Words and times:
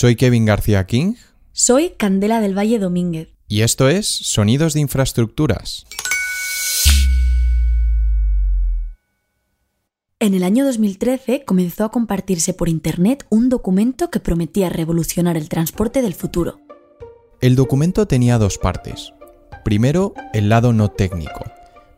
Soy 0.00 0.14
Kevin 0.14 0.44
García 0.44 0.86
King. 0.86 1.14
Soy 1.50 1.90
Candela 1.96 2.40
del 2.40 2.56
Valle 2.56 2.78
Domínguez. 2.78 3.30
Y 3.48 3.62
esto 3.62 3.88
es 3.88 4.06
Sonidos 4.06 4.74
de 4.74 4.78
Infraestructuras. 4.78 5.86
En 10.20 10.34
el 10.34 10.44
año 10.44 10.64
2013 10.64 11.42
comenzó 11.44 11.82
a 11.82 11.90
compartirse 11.90 12.54
por 12.54 12.68
Internet 12.68 13.26
un 13.28 13.48
documento 13.48 14.08
que 14.08 14.20
prometía 14.20 14.68
revolucionar 14.68 15.36
el 15.36 15.48
transporte 15.48 16.00
del 16.00 16.14
futuro. 16.14 16.60
El 17.40 17.56
documento 17.56 18.06
tenía 18.06 18.38
dos 18.38 18.56
partes. 18.56 19.12
Primero, 19.64 20.14
el 20.32 20.48
lado 20.48 20.72
no 20.72 20.92
técnico, 20.92 21.42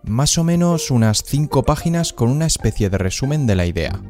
más 0.04 0.38
o 0.38 0.44
menos 0.44 0.90
unas 0.90 1.22
cinco 1.22 1.64
páginas 1.64 2.14
con 2.14 2.30
una 2.30 2.46
especie 2.46 2.88
de 2.88 2.96
resumen 2.96 3.46
de 3.46 3.56
la 3.56 3.66
idea. 3.66 4.00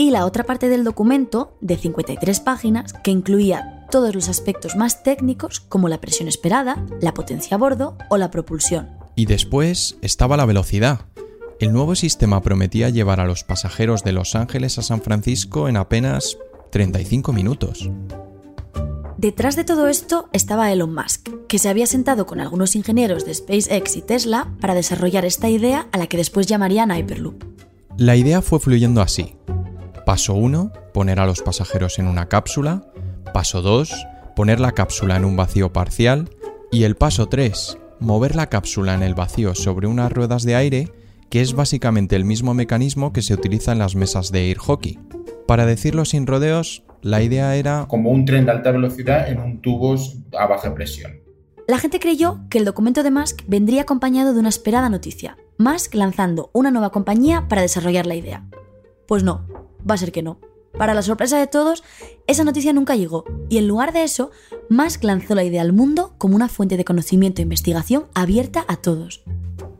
Y 0.00 0.08
la 0.08 0.24
otra 0.24 0.44
parte 0.44 0.70
del 0.70 0.82
documento, 0.82 1.58
de 1.60 1.76
53 1.76 2.40
páginas, 2.40 2.94
que 3.04 3.10
incluía 3.10 3.84
todos 3.90 4.14
los 4.14 4.30
aspectos 4.30 4.74
más 4.74 5.02
técnicos 5.02 5.60
como 5.60 5.90
la 5.90 6.00
presión 6.00 6.26
esperada, 6.26 6.82
la 7.02 7.12
potencia 7.12 7.56
a 7.56 7.58
bordo 7.58 7.98
o 8.08 8.16
la 8.16 8.30
propulsión. 8.30 8.88
Y 9.14 9.26
después 9.26 9.98
estaba 10.00 10.38
la 10.38 10.46
velocidad. 10.46 11.00
El 11.58 11.74
nuevo 11.74 11.94
sistema 11.96 12.40
prometía 12.40 12.88
llevar 12.88 13.20
a 13.20 13.26
los 13.26 13.44
pasajeros 13.44 14.02
de 14.02 14.12
Los 14.12 14.34
Ángeles 14.34 14.78
a 14.78 14.82
San 14.82 15.02
Francisco 15.02 15.68
en 15.68 15.76
apenas 15.76 16.38
35 16.70 17.34
minutos. 17.34 17.90
Detrás 19.18 19.54
de 19.54 19.64
todo 19.64 19.86
esto 19.86 20.30
estaba 20.32 20.72
Elon 20.72 20.94
Musk, 20.94 21.28
que 21.46 21.58
se 21.58 21.68
había 21.68 21.86
sentado 21.86 22.24
con 22.24 22.40
algunos 22.40 22.74
ingenieros 22.74 23.26
de 23.26 23.34
SpaceX 23.34 23.96
y 23.96 24.00
Tesla 24.00 24.50
para 24.62 24.74
desarrollar 24.74 25.26
esta 25.26 25.50
idea 25.50 25.88
a 25.92 25.98
la 25.98 26.06
que 26.06 26.16
después 26.16 26.46
llamarían 26.46 26.90
Hyperloop. 26.90 27.44
La 27.98 28.16
idea 28.16 28.40
fue 28.40 28.60
fluyendo 28.60 29.02
así. 29.02 29.36
Paso 30.10 30.34
1, 30.34 30.72
poner 30.92 31.20
a 31.20 31.24
los 31.24 31.40
pasajeros 31.40 32.00
en 32.00 32.08
una 32.08 32.26
cápsula. 32.26 32.82
Paso 33.32 33.62
2, 33.62 33.94
poner 34.34 34.58
la 34.58 34.72
cápsula 34.72 35.14
en 35.14 35.24
un 35.24 35.36
vacío 35.36 35.72
parcial. 35.72 36.30
Y 36.72 36.82
el 36.82 36.96
paso 36.96 37.28
3, 37.28 37.78
mover 38.00 38.34
la 38.34 38.48
cápsula 38.48 38.94
en 38.94 39.04
el 39.04 39.14
vacío 39.14 39.54
sobre 39.54 39.86
unas 39.86 40.10
ruedas 40.10 40.42
de 40.42 40.56
aire, 40.56 40.88
que 41.28 41.40
es 41.40 41.54
básicamente 41.54 42.16
el 42.16 42.24
mismo 42.24 42.54
mecanismo 42.54 43.12
que 43.12 43.22
se 43.22 43.34
utiliza 43.34 43.70
en 43.70 43.78
las 43.78 43.94
mesas 43.94 44.32
de 44.32 44.48
air 44.48 44.58
hockey. 44.58 44.98
Para 45.46 45.64
decirlo 45.64 46.04
sin 46.04 46.26
rodeos, 46.26 46.82
la 47.02 47.22
idea 47.22 47.54
era... 47.54 47.86
Como 47.86 48.10
un 48.10 48.24
tren 48.24 48.46
de 48.46 48.50
alta 48.50 48.72
velocidad 48.72 49.28
en 49.28 49.38
un 49.38 49.60
tubo 49.60 49.94
a 50.36 50.46
baja 50.48 50.74
presión. 50.74 51.20
La 51.68 51.78
gente 51.78 52.00
creyó 52.00 52.40
que 52.50 52.58
el 52.58 52.64
documento 52.64 53.04
de 53.04 53.12
Musk 53.12 53.42
vendría 53.46 53.82
acompañado 53.82 54.34
de 54.34 54.40
una 54.40 54.48
esperada 54.48 54.88
noticia. 54.88 55.36
Musk 55.58 55.94
lanzando 55.94 56.50
una 56.52 56.72
nueva 56.72 56.90
compañía 56.90 57.46
para 57.48 57.62
desarrollar 57.62 58.06
la 58.06 58.16
idea. 58.16 58.44
Pues 59.06 59.22
no, 59.22 59.46
va 59.88 59.94
a 59.94 59.98
ser 59.98 60.12
que 60.12 60.22
no. 60.22 60.40
Para 60.76 60.94
la 60.94 61.02
sorpresa 61.02 61.38
de 61.38 61.46
todos, 61.46 61.82
esa 62.26 62.44
noticia 62.44 62.72
nunca 62.72 62.96
llegó, 62.96 63.24
y 63.48 63.58
en 63.58 63.66
lugar 63.66 63.92
de 63.92 64.04
eso, 64.04 64.30
Musk 64.68 65.02
lanzó 65.02 65.34
la 65.34 65.44
idea 65.44 65.62
al 65.62 65.72
mundo 65.72 66.14
como 66.16 66.36
una 66.36 66.48
fuente 66.48 66.76
de 66.76 66.84
conocimiento 66.84 67.42
e 67.42 67.44
investigación 67.44 68.06
abierta 68.14 68.64
a 68.68 68.76
todos. 68.76 69.22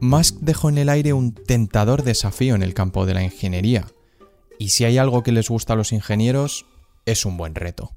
Musk 0.01 0.39
dejó 0.41 0.69
en 0.69 0.79
el 0.79 0.89
aire 0.89 1.12
un 1.12 1.34
tentador 1.34 2.03
desafío 2.03 2.55
en 2.55 2.62
el 2.62 2.75
campo 2.75 3.07
de 3.07 3.15
la 3.15 3.23
ingeniería. 3.23 3.87
Y 4.59 4.70
si 4.70 4.84
hay 4.84 4.98
algo 4.98 5.23
que 5.23 5.33
les 5.33 5.48
gusta 5.48 5.75
a 5.75 5.77
los 5.77 5.92
ingenieros, 5.92 6.67
es 7.07 7.25
un 7.25 7.37
buen 7.37 7.55
reto. 7.55 7.97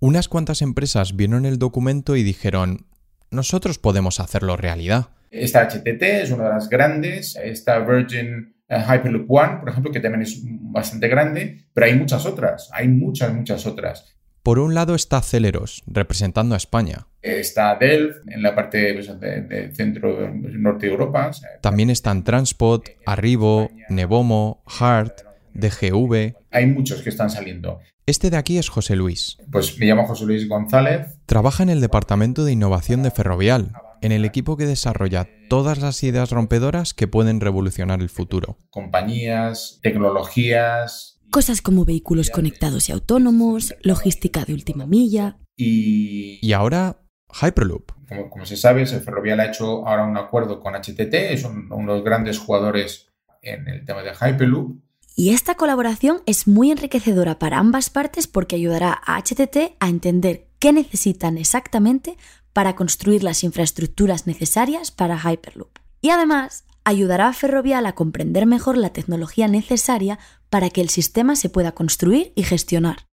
Unas 0.00 0.28
cuantas 0.28 0.62
empresas 0.62 1.14
vieron 1.14 1.46
el 1.46 1.58
documento 1.58 2.16
y 2.16 2.22
dijeron, 2.24 2.86
nosotros 3.30 3.78
podemos 3.78 4.18
hacerlo 4.20 4.56
realidad. 4.56 5.10
Esta 5.30 5.68
HTT 5.68 6.02
es 6.02 6.30
una 6.30 6.44
de 6.44 6.50
las 6.50 6.68
grandes, 6.68 7.36
esta 7.36 7.78
Virgin 7.78 8.56
Hyperloop 8.80 9.30
One, 9.30 9.58
por 9.60 9.68
ejemplo, 9.68 9.92
que 9.92 10.00
también 10.00 10.22
es 10.22 10.40
bastante 10.44 11.08
grande, 11.08 11.66
pero 11.72 11.86
hay 11.86 11.94
muchas 11.94 12.26
otras, 12.26 12.70
hay 12.72 12.88
muchas, 12.88 13.34
muchas 13.34 13.66
otras. 13.66 14.16
Por 14.42 14.58
un 14.58 14.74
lado 14.74 14.96
está 14.96 15.22
Celeros, 15.22 15.84
representando 15.86 16.54
a 16.54 16.58
España. 16.58 17.06
Está 17.22 17.76
Delft, 17.76 18.28
en 18.28 18.42
la 18.42 18.56
parte 18.56 18.92
pues, 18.94 19.20
de, 19.20 19.70
centro 19.72 20.28
norte 20.34 20.86
de 20.86 20.92
Europa. 20.92 21.30
También 21.60 21.90
están 21.90 22.24
Transport, 22.24 22.88
Arrivo, 23.06 23.70
Nevomo, 23.88 24.64
Hart, 24.66 25.20
DGV. 25.54 26.34
Hay 26.50 26.66
muchos 26.66 27.02
que 27.02 27.10
están 27.10 27.30
saliendo. 27.30 27.78
Este 28.04 28.30
de 28.30 28.36
aquí 28.36 28.58
es 28.58 28.68
José 28.68 28.96
Luis. 28.96 29.38
Pues 29.52 29.78
me 29.78 29.86
llamo 29.86 30.06
José 30.08 30.24
Luis 30.24 30.48
González. 30.48 31.20
Trabaja 31.26 31.62
en 31.62 31.70
el 31.70 31.80
Departamento 31.80 32.44
de 32.44 32.50
Innovación 32.50 33.04
de 33.04 33.12
Ferrovial, 33.12 33.72
en 34.02 34.12
el 34.12 34.24
equipo 34.24 34.56
que 34.56 34.66
desarrolla 34.66 35.28
todas 35.48 35.78
las 35.78 36.02
ideas 36.02 36.30
rompedoras 36.30 36.92
que 36.92 37.08
pueden 37.08 37.40
revolucionar 37.40 38.00
el 38.00 38.10
futuro. 38.10 38.58
Compañías, 38.70 39.78
tecnologías. 39.82 41.20
Cosas 41.30 41.62
como 41.62 41.84
vehículos 41.84 42.30
conectados 42.30 42.88
y 42.88 42.92
autónomos, 42.92 43.74
logística 43.82 44.44
de 44.44 44.54
última 44.54 44.86
milla. 44.86 45.38
Y, 45.56 46.38
y 46.42 46.52
ahora 46.52 47.02
Hyperloop. 47.40 47.92
Como, 48.08 48.28
como, 48.28 48.44
se 48.44 48.56
sabe, 48.56 48.84
Ferrovial 48.84 49.40
ha 49.40 49.46
hecho 49.46 49.86
ahora 49.86 50.04
un 50.04 50.18
acuerdo 50.18 50.60
con 50.60 50.74
HTT, 50.74 51.14
es 51.14 51.44
uno 51.44 51.68
de 51.70 51.98
los 51.98 52.04
grandes 52.04 52.38
jugadores 52.38 53.08
en 53.40 53.66
el 53.68 53.84
tema 53.84 54.02
de 54.02 54.12
Hyperloop. 54.12 54.82
Y 55.14 55.30
esta 55.30 55.56
colaboración 55.56 56.22
es 56.26 56.48
muy 56.48 56.70
enriquecedora 56.70 57.38
para 57.38 57.58
ambas 57.58 57.90
partes 57.90 58.26
porque 58.26 58.56
ayudará 58.56 58.98
a 59.04 59.20
HTT 59.20 59.76
a 59.78 59.88
entender 59.88 60.48
qué 60.58 60.72
necesitan 60.72 61.36
exactamente 61.36 62.16
para 62.52 62.74
construir 62.74 63.22
las 63.22 63.44
infraestructuras 63.44 64.26
necesarias 64.26 64.90
para 64.90 65.18
Hyperloop. 65.18 65.78
Y 66.00 66.10
además, 66.10 66.64
ayudará 66.84 67.28
a 67.28 67.32
Ferrovial 67.32 67.86
a 67.86 67.94
comprender 67.94 68.46
mejor 68.46 68.76
la 68.76 68.92
tecnología 68.92 69.48
necesaria 69.48 70.18
para 70.50 70.70
que 70.70 70.80
el 70.80 70.88
sistema 70.88 71.36
se 71.36 71.48
pueda 71.48 71.72
construir 71.72 72.32
y 72.34 72.42
gestionar. 72.42 73.06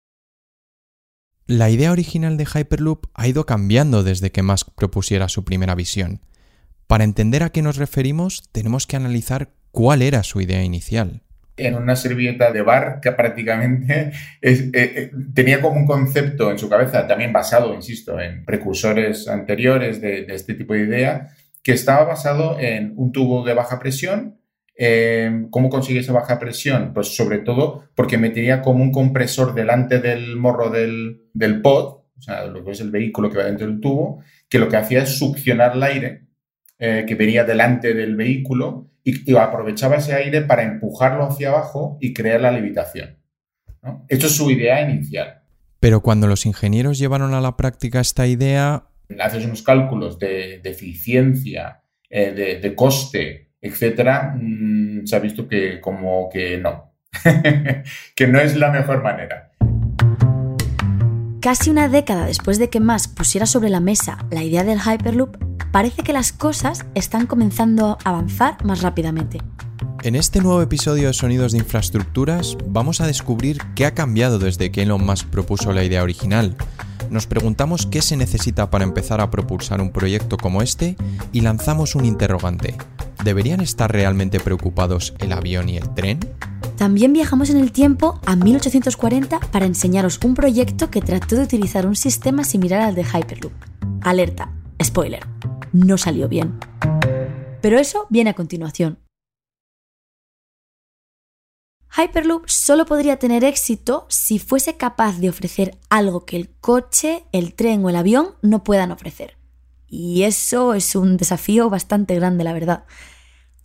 La 1.47 1.71
idea 1.71 1.93
original 1.93 2.37
de 2.37 2.47
Hyperloop 2.47 3.07
ha 3.15 3.29
ido 3.29 3.47
cambiando 3.47 4.03
desde 4.03 4.33
que 4.33 4.43
Musk 4.43 4.71
propusiera 4.75 5.29
su 5.29 5.45
primera 5.45 5.75
visión. 5.75 6.21
Para 6.87 7.05
entender 7.05 7.43
a 7.43 7.51
qué 7.51 7.63
nos 7.63 7.77
referimos, 7.77 8.45
tenemos 8.53 8.87
que 8.87 8.97
analizar 8.97 9.53
cuál 9.71 10.03
era 10.03 10.23
su 10.23 10.41
idea 10.41 10.63
inicial 10.65 11.23
en 11.57 11.75
una 11.75 11.97
servilleta 11.97 12.53
de 12.53 12.63
bar 12.63 13.01
que 13.01 13.13
prácticamente 13.13 14.13
eh, 14.43 14.71
eh, 14.73 15.11
tenía 15.35 15.61
como 15.61 15.81
un 15.81 15.87
concepto 15.87 16.51
en 16.51 16.59
su 16.59 16.69
cabeza, 16.69 17.07
también 17.07 17.33
basado, 17.33 17.75
insisto, 17.75 18.21
en 18.21 18.45
precursores 18.45 19.27
anteriores 19.29 20.01
de, 20.01 20.27
este 20.29 20.55
tipo 20.55 20.75
de 20.75 20.81
idea, 20.81 21.29
que 21.63 21.73
estaba 21.73 22.05
basado 22.05 22.59
en 22.61 22.93
un 22.97 23.11
tubo 23.11 23.45
de 23.45 23.55
baja 23.55 23.79
presión. 23.79 24.39
Eh, 24.79 25.47
¿Cómo 25.51 25.71
consigue 25.71 26.01
esa 26.01 26.13
baja 26.13 26.39
presión? 26.39 26.93
Pues 26.93 27.17
sobre 27.17 27.39
todo 27.39 27.85
porque 27.95 28.19
metería 28.19 28.61
como 28.61 28.83
un 28.83 28.93
compresor 28.93 29.55
delante 29.55 29.99
del 30.01 30.37
morro 30.37 30.69
del, 30.69 31.23
del 31.33 31.63
pod, 31.63 32.03
o 32.19 32.23
sea, 32.23 32.47
lo 32.47 32.63
que 32.65 32.73
es 32.73 32.81
el 32.81 32.91
vehículo 32.91 33.31
que 33.31 33.39
va 33.39 33.45
dentro 33.45 33.67
del 33.67 33.81
tubo, 33.81 34.23
que 34.49 34.59
lo 34.59 34.69
que 34.69 34.77
hacía 34.77 35.03
es 35.03 35.19
succionar 35.19 35.77
el 35.77 35.83
aire 35.83 36.23
que 36.79 37.15
venía 37.15 37.43
delante 37.43 37.95
del 37.95 38.17
vehículo 38.17 38.91
y, 39.07 39.37
aprovechaba 39.37 39.97
ese 39.97 40.15
aire 40.15 40.43
para 40.43 40.65
empujarlo 40.65 41.25
hacia 41.25 41.51
abajo 41.51 41.97
y 42.01 42.13
crear 42.13 42.41
la 42.41 42.51
levitación. 42.51 43.17
¿no? 43.83 44.05
Esto 44.09 44.27
es 44.27 44.37
su 44.37 44.51
idea 44.51 44.81
inicial. 44.89 45.43
Pero 45.79 46.01
cuando 46.01 46.27
los 46.27 46.45
ingenieros 46.45 46.99
llevaron 46.99 47.33
a 47.33 47.41
la 47.41 47.57
práctica 47.57 48.01
esta 48.01 48.27
idea... 48.27 48.89
Haces 49.21 49.45
unos 49.45 49.63
cálculos 49.63 50.19
de, 50.19 50.61
eficiencia, 50.65 51.83
eh, 52.11 52.59
de, 52.61 52.75
coste, 52.75 53.53
etcétera, 53.61 54.35
mm, 54.37 55.07
se 55.07 55.15
ha 55.15 55.21
visto 55.21 55.47
que 55.47 55.81
como 55.81 56.29
que 56.29 56.59
no, 56.59 56.93
que 58.17 58.27
no 58.27 58.41
es 58.41 58.57
la 58.57 58.73
mejor 58.73 59.05
manera. 59.05 59.53
Casi 61.41 61.71
una 61.71 61.89
década 61.89 62.27
después 62.27 62.59
de 62.59 62.71
que 62.71 62.81
Musk 62.81 63.15
pusiera 63.15 63.47
sobre 63.47 63.69
la 63.69 63.79
mesa 63.79 64.27
la 64.33 64.43
idea 64.43 64.65
del 64.65 64.81
Hyperloop, 64.81 65.46
parece 65.77 66.05
que 66.05 66.15
las 66.15 66.33
cosas 66.33 66.87
están 66.95 67.27
comenzando 67.27 67.99
a 68.03 68.09
avanzar 68.09 68.65
más 68.65 68.81
rápidamente. 68.81 69.43
En 70.05 70.15
este 70.15 70.41
nuevo 70.41 70.63
episodio 70.63 71.09
de 71.09 71.13
Sonidos 71.13 71.53
de 71.53 71.59
Infraestructuras 71.59 72.57
vamos 72.67 73.03
a 73.03 73.07
descubrir 73.07 73.59
qué 73.75 73.85
ha 73.85 73.93
cambiado 73.93 74.39
desde 74.39 74.73
que 74.73 74.85
Elon 74.85 75.05
Musk 75.05 75.27
propuso 75.27 75.75
la 75.75 75.85
idea 75.85 76.03
original. 76.03 76.57
Nos 77.11 77.27
preguntamos 77.27 77.85
qué 77.85 78.01
se 78.01 78.17
necesita 78.17 78.71
para 78.71 78.85
empezar 78.85 79.21
a 79.21 79.31
propulsar 79.31 79.83
un 79.83 79.93
proyecto 79.93 80.39
como 80.39 80.63
este 80.63 80.97
y 81.31 81.43
lanzamos 81.43 81.95
un 81.95 82.07
interrogante. 82.07 82.75
¿Deberían 83.23 83.61
estar 83.61 83.93
realmente 83.93 84.41
preocupados 84.41 85.13
el 85.19 85.31
avión 85.31 85.69
y 85.69 85.77
el 85.77 85.93
tren? 85.93 86.21
También 86.79 87.13
viajamos 87.13 87.51
en 87.51 87.59
el 87.59 87.71
tiempo 87.71 88.19
a 88.25 88.35
1840 88.35 89.41
para 89.41 89.67
enseñaros 89.67 90.21
un 90.25 90.33
proyecto 90.33 90.91
que 90.91 91.03
trató 91.03 91.37
de 91.37 91.43
utilizar 91.43 91.87
un 91.87 91.97
sistema 91.97 92.45
similar 92.45 92.81
al 92.81 92.95
de 92.95 93.05
Hyperloop. 93.05 93.53
Alerta, 94.01 94.51
spoiler, 94.83 95.36
no 95.73 95.99
salió 95.99 96.29
bien. 96.29 96.59
Pero 97.61 97.79
eso 97.79 98.07
viene 98.11 98.31
a 98.31 98.35
continuación. 98.35 98.99
Hyperloop 101.97 102.49
solo 102.49 102.85
podría 102.85 103.19
tener 103.19 103.43
éxito 103.43 104.07
si 104.11 104.39
fuese 104.39 104.77
capaz 104.77 105.19
de 105.19 105.31
ofrecer 105.31 105.79
algo 105.89 106.27
que 106.27 106.37
el 106.37 106.51
coche, 106.61 107.25
el 107.33 107.55
tren 107.55 107.85
o 107.85 107.89
el 107.89 107.97
avión 107.97 108.35
no 108.43 108.63
puedan 108.65 108.93
ofrecer. 108.93 109.39
Y 109.87 110.25
eso 110.25 110.75
es 110.75 110.95
un 110.95 111.17
desafío 111.17 111.71
bastante 111.71 112.15
grande, 112.15 112.45
la 112.45 112.53
verdad. 112.53 112.85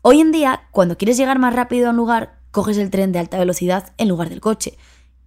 Hoy 0.01 0.21
en 0.21 0.31
día, 0.31 0.69
cuando 0.71 0.97
quieres 0.97 1.17
llegar 1.17 1.39
más 1.39 1.53
rápido 1.53 1.87
a 1.87 1.89
un 1.91 1.97
lugar, 1.97 2.39
coges 2.51 2.77
el 2.77 2.89
tren 2.89 3.11
de 3.11 3.19
alta 3.19 3.37
velocidad 3.37 3.93
en 3.97 4.07
lugar 4.07 4.29
del 4.29 4.41
coche. 4.41 4.77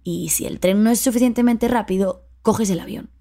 y 0.07 0.29
si 0.29 0.45
el 0.45 0.59
tren 0.59 0.83
no 0.83 0.91
es 0.91 0.99
suficientemente 0.99 1.67
rápido, 1.67 2.27
coges 2.43 2.69
el 2.69 2.79
avión. 2.79 3.14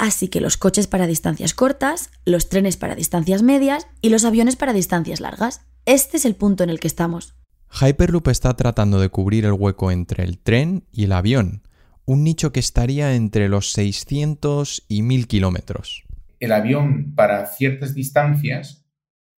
Así 0.00 0.28
que 0.28 0.40
los 0.40 0.56
coches 0.56 0.86
para 0.86 1.06
distancias 1.06 1.52
cortas, 1.52 2.10
los 2.24 2.48
trenes 2.48 2.78
para 2.78 2.94
distancias 2.94 3.42
medias 3.42 3.86
y 4.00 4.08
los 4.08 4.24
aviones 4.24 4.56
para 4.56 4.72
distancias 4.72 5.20
largas. 5.20 5.66
Este 5.84 6.16
es 6.16 6.24
el 6.24 6.36
punto 6.36 6.64
en 6.64 6.70
el 6.70 6.80
que 6.80 6.86
estamos. 6.86 7.34
Hyperloop 7.68 8.28
está 8.28 8.56
tratando 8.56 8.98
de 8.98 9.10
cubrir 9.10 9.44
el 9.44 9.52
hueco 9.52 9.90
entre 9.90 10.24
el 10.24 10.38
tren 10.38 10.84
y 10.90 11.04
el 11.04 11.12
avión, 11.12 11.68
un 12.06 12.24
nicho 12.24 12.50
que 12.50 12.60
estaría 12.60 13.14
entre 13.14 13.50
los 13.50 13.72
600 13.72 14.86
y 14.88 15.02
1000 15.02 15.26
kilómetros. 15.26 16.04
El 16.38 16.52
avión 16.52 17.14
para 17.14 17.44
ciertas 17.44 17.92
distancias, 17.92 18.86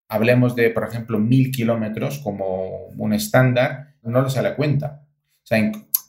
hablemos 0.09 0.55
de, 0.55 0.69
por 0.69 0.87
ejemplo, 0.87 1.17
1000 1.17 1.49
kilómetros 1.49 2.19
como 2.19 2.85
un 2.97 3.13
estándar, 3.13 3.95
no 4.03 4.21
lo 4.21 4.29
sale 4.29 4.49
a 4.49 4.55
cuenta. 4.55 5.07
O 5.41 5.47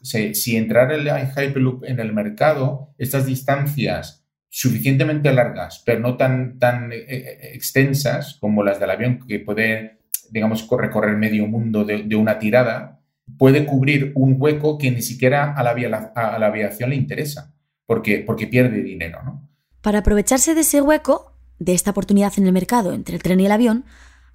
sea, 0.05 0.34
si 0.34 0.56
entrara 0.58 0.94
el 0.94 1.08
Hyperloop 1.08 1.84
en 1.84 2.00
el 2.00 2.12
mercado, 2.12 2.93
estas 2.98 3.25
distancias 3.25 4.21
suficientemente 4.54 5.32
largas, 5.32 5.82
pero 5.87 6.00
no 6.00 6.19
tan, 6.19 6.58
tan 6.58 6.93
eh, 6.93 7.06
eh, 7.08 7.50
extensas 7.54 8.37
como 8.38 8.62
las 8.62 8.78
del 8.78 8.90
avión, 8.90 9.20
que 9.26 9.40
puede, 9.40 10.00
digamos, 10.31 10.69
recorrer 10.70 11.16
medio 11.16 11.46
mundo 11.46 11.84
de, 11.87 12.14
una 12.14 12.38
tirada, 12.38 13.00
puede 13.38 13.64
cubrir 13.64 14.12
un 14.14 14.37
hueco 14.38 14.76
que 14.76 14.90
ni 14.90 15.00
siquiera 15.00 15.54
a 15.54 15.62
la, 15.62 16.12
a 16.14 16.38
la 16.38 16.46
aviación 16.46 16.90
le 16.90 16.96
interesa, 16.96 17.54
porque, 17.87 18.19
porque 18.19 18.46
pierde 18.46 18.82
dinero. 18.82 19.22
¿no? 19.25 19.49
Para 19.81 20.00
aprovecharse 20.00 20.55
de 20.55 20.60
ese 20.60 20.82
hueco, 20.82 21.32
de 21.58 21.72
esta 21.72 21.93
oportunidad 21.93 22.34
en 22.37 22.44
el 22.46 22.52
mercado 22.52 22.93
entre 22.93 23.16
el 23.16 23.22
tren 23.22 23.40
y 23.40 23.46
el 23.46 23.52
avión, 23.52 23.87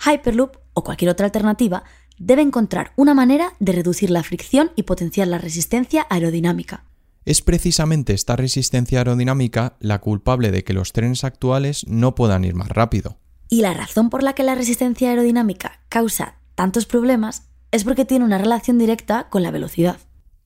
Hyperloop 0.03 0.57
o 0.73 0.83
cualquier 0.83 1.11
otra 1.11 1.27
alternativa 1.27 1.83
debe 2.17 2.41
encontrar 2.41 2.91
una 2.95 3.13
manera 3.13 3.53
de 3.59 3.71
reducir 3.71 4.09
la 4.09 4.23
fricción 4.23 4.71
y 4.75 4.83
potenciar 4.83 5.27
la 5.27 5.37
resistencia 5.37 6.07
aerodinámica. 6.09 6.85
Es 7.27 7.41
precisamente 7.41 8.13
esta 8.13 8.37
resistencia 8.37 8.99
aerodinámica 8.99 9.75
la 9.81 9.99
culpable 9.99 10.49
de 10.49 10.63
que 10.63 10.71
los 10.71 10.93
trenes 10.93 11.25
actuales 11.25 11.85
no 11.85 12.15
puedan 12.15 12.45
ir 12.45 12.55
más 12.55 12.69
rápido. 12.69 13.17
Y 13.49 13.59
la 13.59 13.73
razón 13.73 14.09
por 14.09 14.23
la 14.23 14.31
que 14.31 14.43
la 14.43 14.55
resistencia 14.55 15.09
aerodinámica 15.09 15.81
causa 15.89 16.37
tantos 16.55 16.85
problemas 16.85 17.49
es 17.71 17.83
porque 17.83 18.05
tiene 18.05 18.23
una 18.23 18.37
relación 18.37 18.77
directa 18.77 19.27
con 19.29 19.43
la 19.43 19.51
velocidad. 19.51 19.97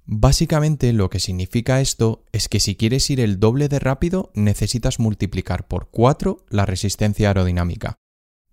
Básicamente 0.07 0.91
lo 0.91 1.11
que 1.11 1.19
significa 1.19 1.81
esto 1.81 2.25
es 2.31 2.49
que 2.49 2.59
si 2.59 2.75
quieres 2.75 3.07
ir 3.11 3.19
el 3.19 3.39
doble 3.39 3.67
de 3.67 3.77
rápido 3.77 4.31
necesitas 4.33 4.97
multiplicar 4.97 5.67
por 5.67 5.89
4 5.91 6.47
la 6.49 6.65
resistencia 6.65 7.27
aerodinámica. 7.27 7.93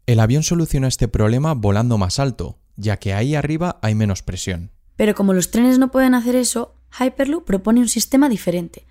El 0.04 0.20
avión 0.20 0.42
soluciona 0.42 0.88
este 0.88 1.08
problema 1.08 1.54
volando 1.54 1.96
más 1.96 2.19
alto, 2.19 2.58
ya 2.76 2.98
que 2.98 3.14
ahí 3.14 3.34
arriba 3.34 3.78
hay 3.80 3.94
menos 3.94 4.22
presión. 4.22 4.72
Pero 4.96 5.14
como 5.14 5.32
los 5.32 5.50
trenes 5.50 5.78
no 5.78 5.90
pueden 5.90 6.14
hacer 6.14 6.34
eso, 6.34 6.75
Hyperloop 6.99 7.44
propone 7.44 7.81
un 7.81 7.88
sistema 7.88 8.29
diferente. 8.29 8.87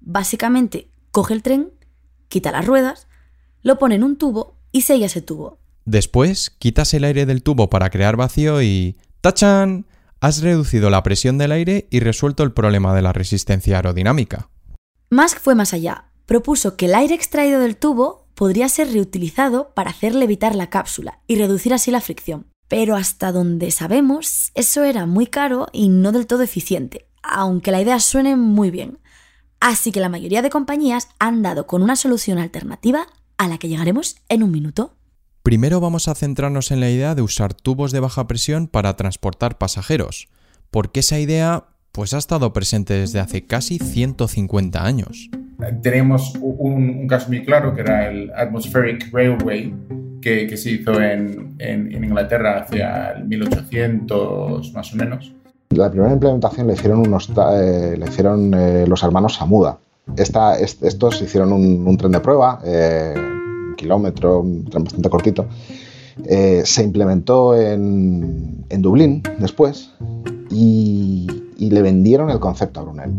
Básicamente, 0.00 0.90
coge 1.10 1.34
el 1.34 1.42
tren, 1.42 1.72
quita 2.28 2.52
las 2.52 2.66
ruedas, 2.66 3.06
lo 3.62 3.78
pone 3.78 3.96
en 3.96 4.04
un 4.04 4.16
tubo 4.16 4.56
y 4.72 4.82
sella 4.82 5.06
ese 5.06 5.22
tubo. 5.22 5.58
Después, 5.84 6.50
quitas 6.50 6.94
el 6.94 7.04
aire 7.04 7.26
del 7.26 7.42
tubo 7.42 7.70
para 7.70 7.90
crear 7.90 8.16
vacío 8.16 8.62
y... 8.62 8.96
¡Tachan! 9.20 9.86
Has 10.20 10.42
reducido 10.42 10.90
la 10.90 11.02
presión 11.02 11.38
del 11.38 11.52
aire 11.52 11.88
y 11.90 12.00
resuelto 12.00 12.42
el 12.42 12.52
problema 12.52 12.94
de 12.94 13.02
la 13.02 13.12
resistencia 13.12 13.76
aerodinámica. 13.76 14.50
Musk 15.10 15.40
fue 15.40 15.54
más 15.54 15.72
allá. 15.72 16.10
Propuso 16.26 16.76
que 16.76 16.86
el 16.86 16.94
aire 16.94 17.14
extraído 17.14 17.60
del 17.60 17.76
tubo 17.76 18.28
podría 18.34 18.68
ser 18.68 18.92
reutilizado 18.92 19.72
para 19.74 19.90
hacer 19.90 20.14
levitar 20.14 20.54
la 20.54 20.70
cápsula 20.70 21.20
y 21.26 21.36
reducir 21.36 21.74
así 21.74 21.90
la 21.90 22.00
fricción. 22.00 22.46
Pero 22.68 22.94
hasta 22.94 23.32
donde 23.32 23.70
sabemos, 23.70 24.52
eso 24.54 24.84
era 24.84 25.06
muy 25.06 25.26
caro 25.26 25.66
y 25.72 25.88
no 25.88 26.12
del 26.12 26.26
todo 26.26 26.42
eficiente 26.42 27.09
aunque 27.22 27.72
la 27.72 27.80
idea 27.80 28.00
suene 28.00 28.36
muy 28.36 28.70
bien. 28.70 28.98
Así 29.60 29.92
que 29.92 30.00
la 30.00 30.08
mayoría 30.08 30.42
de 30.42 30.50
compañías 30.50 31.08
han 31.18 31.42
dado 31.42 31.66
con 31.66 31.82
una 31.82 31.96
solución 31.96 32.38
alternativa 32.38 33.06
a 33.36 33.48
la 33.48 33.58
que 33.58 33.68
llegaremos 33.68 34.16
en 34.28 34.42
un 34.42 34.50
minuto. 34.50 34.94
Primero 35.42 35.80
vamos 35.80 36.08
a 36.08 36.14
centrarnos 36.14 36.70
en 36.70 36.80
la 36.80 36.90
idea 36.90 37.14
de 37.14 37.22
usar 37.22 37.54
tubos 37.54 37.92
de 37.92 38.00
baja 38.00 38.26
presión 38.26 38.68
para 38.68 38.96
transportar 38.96 39.58
pasajeros, 39.58 40.28
porque 40.70 41.00
esa 41.00 41.18
idea 41.18 41.64
pues 41.92 42.14
ha 42.14 42.18
estado 42.18 42.52
presente 42.52 42.94
desde 42.94 43.20
hace 43.20 43.46
casi 43.46 43.78
150 43.78 44.84
años. 44.84 45.30
Tenemos 45.82 46.34
un, 46.40 47.06
caso 47.06 47.28
muy 47.28 47.44
claro 47.44 47.74
que 47.74 47.82
era 47.82 48.08
el 48.08 48.30
Atmospheric 48.34 49.12
Railway, 49.12 49.74
que, 50.22 50.56
se 50.56 50.72
hizo 50.72 51.00
en, 51.00 51.56
en 51.58 52.04
Inglaterra 52.04 52.60
hacia 52.60 53.12
el 53.12 53.24
1800 53.24 54.72
más 54.72 54.92
o 54.92 54.96
menos 54.96 55.32
la 55.76 55.90
primera 55.90 56.12
implementación 56.12 56.66
le 56.66 56.72
hicieron, 56.72 57.06
unos, 57.06 57.30
eh, 57.52 57.94
le 57.96 58.04
hicieron 58.06 58.52
eh, 58.54 58.86
los 58.88 59.02
hermanos 59.02 59.34
Samuda. 59.34 59.78
Estos 60.16 61.22
hicieron 61.22 61.52
un, 61.52 61.96
tren 61.96 62.10
de 62.10 62.18
prueba, 62.18 62.60
eh, 62.64 63.14
un 63.16 63.76
kilómetro, 63.76 64.40
un 64.40 64.64
tren 64.64 64.82
bastante 64.82 65.08
cortito. 65.08 65.46
se 66.64 66.82
implementó 66.82 67.56
en, 67.56 68.64
en, 68.68 68.82
Dublín 68.82 69.22
después 69.38 69.92
y, 70.50 71.28
y, 71.56 71.70
le 71.70 71.82
vendieron 71.82 72.30
el 72.30 72.40
concepto 72.40 72.80
a 72.80 72.82
Brunel. 72.82 73.12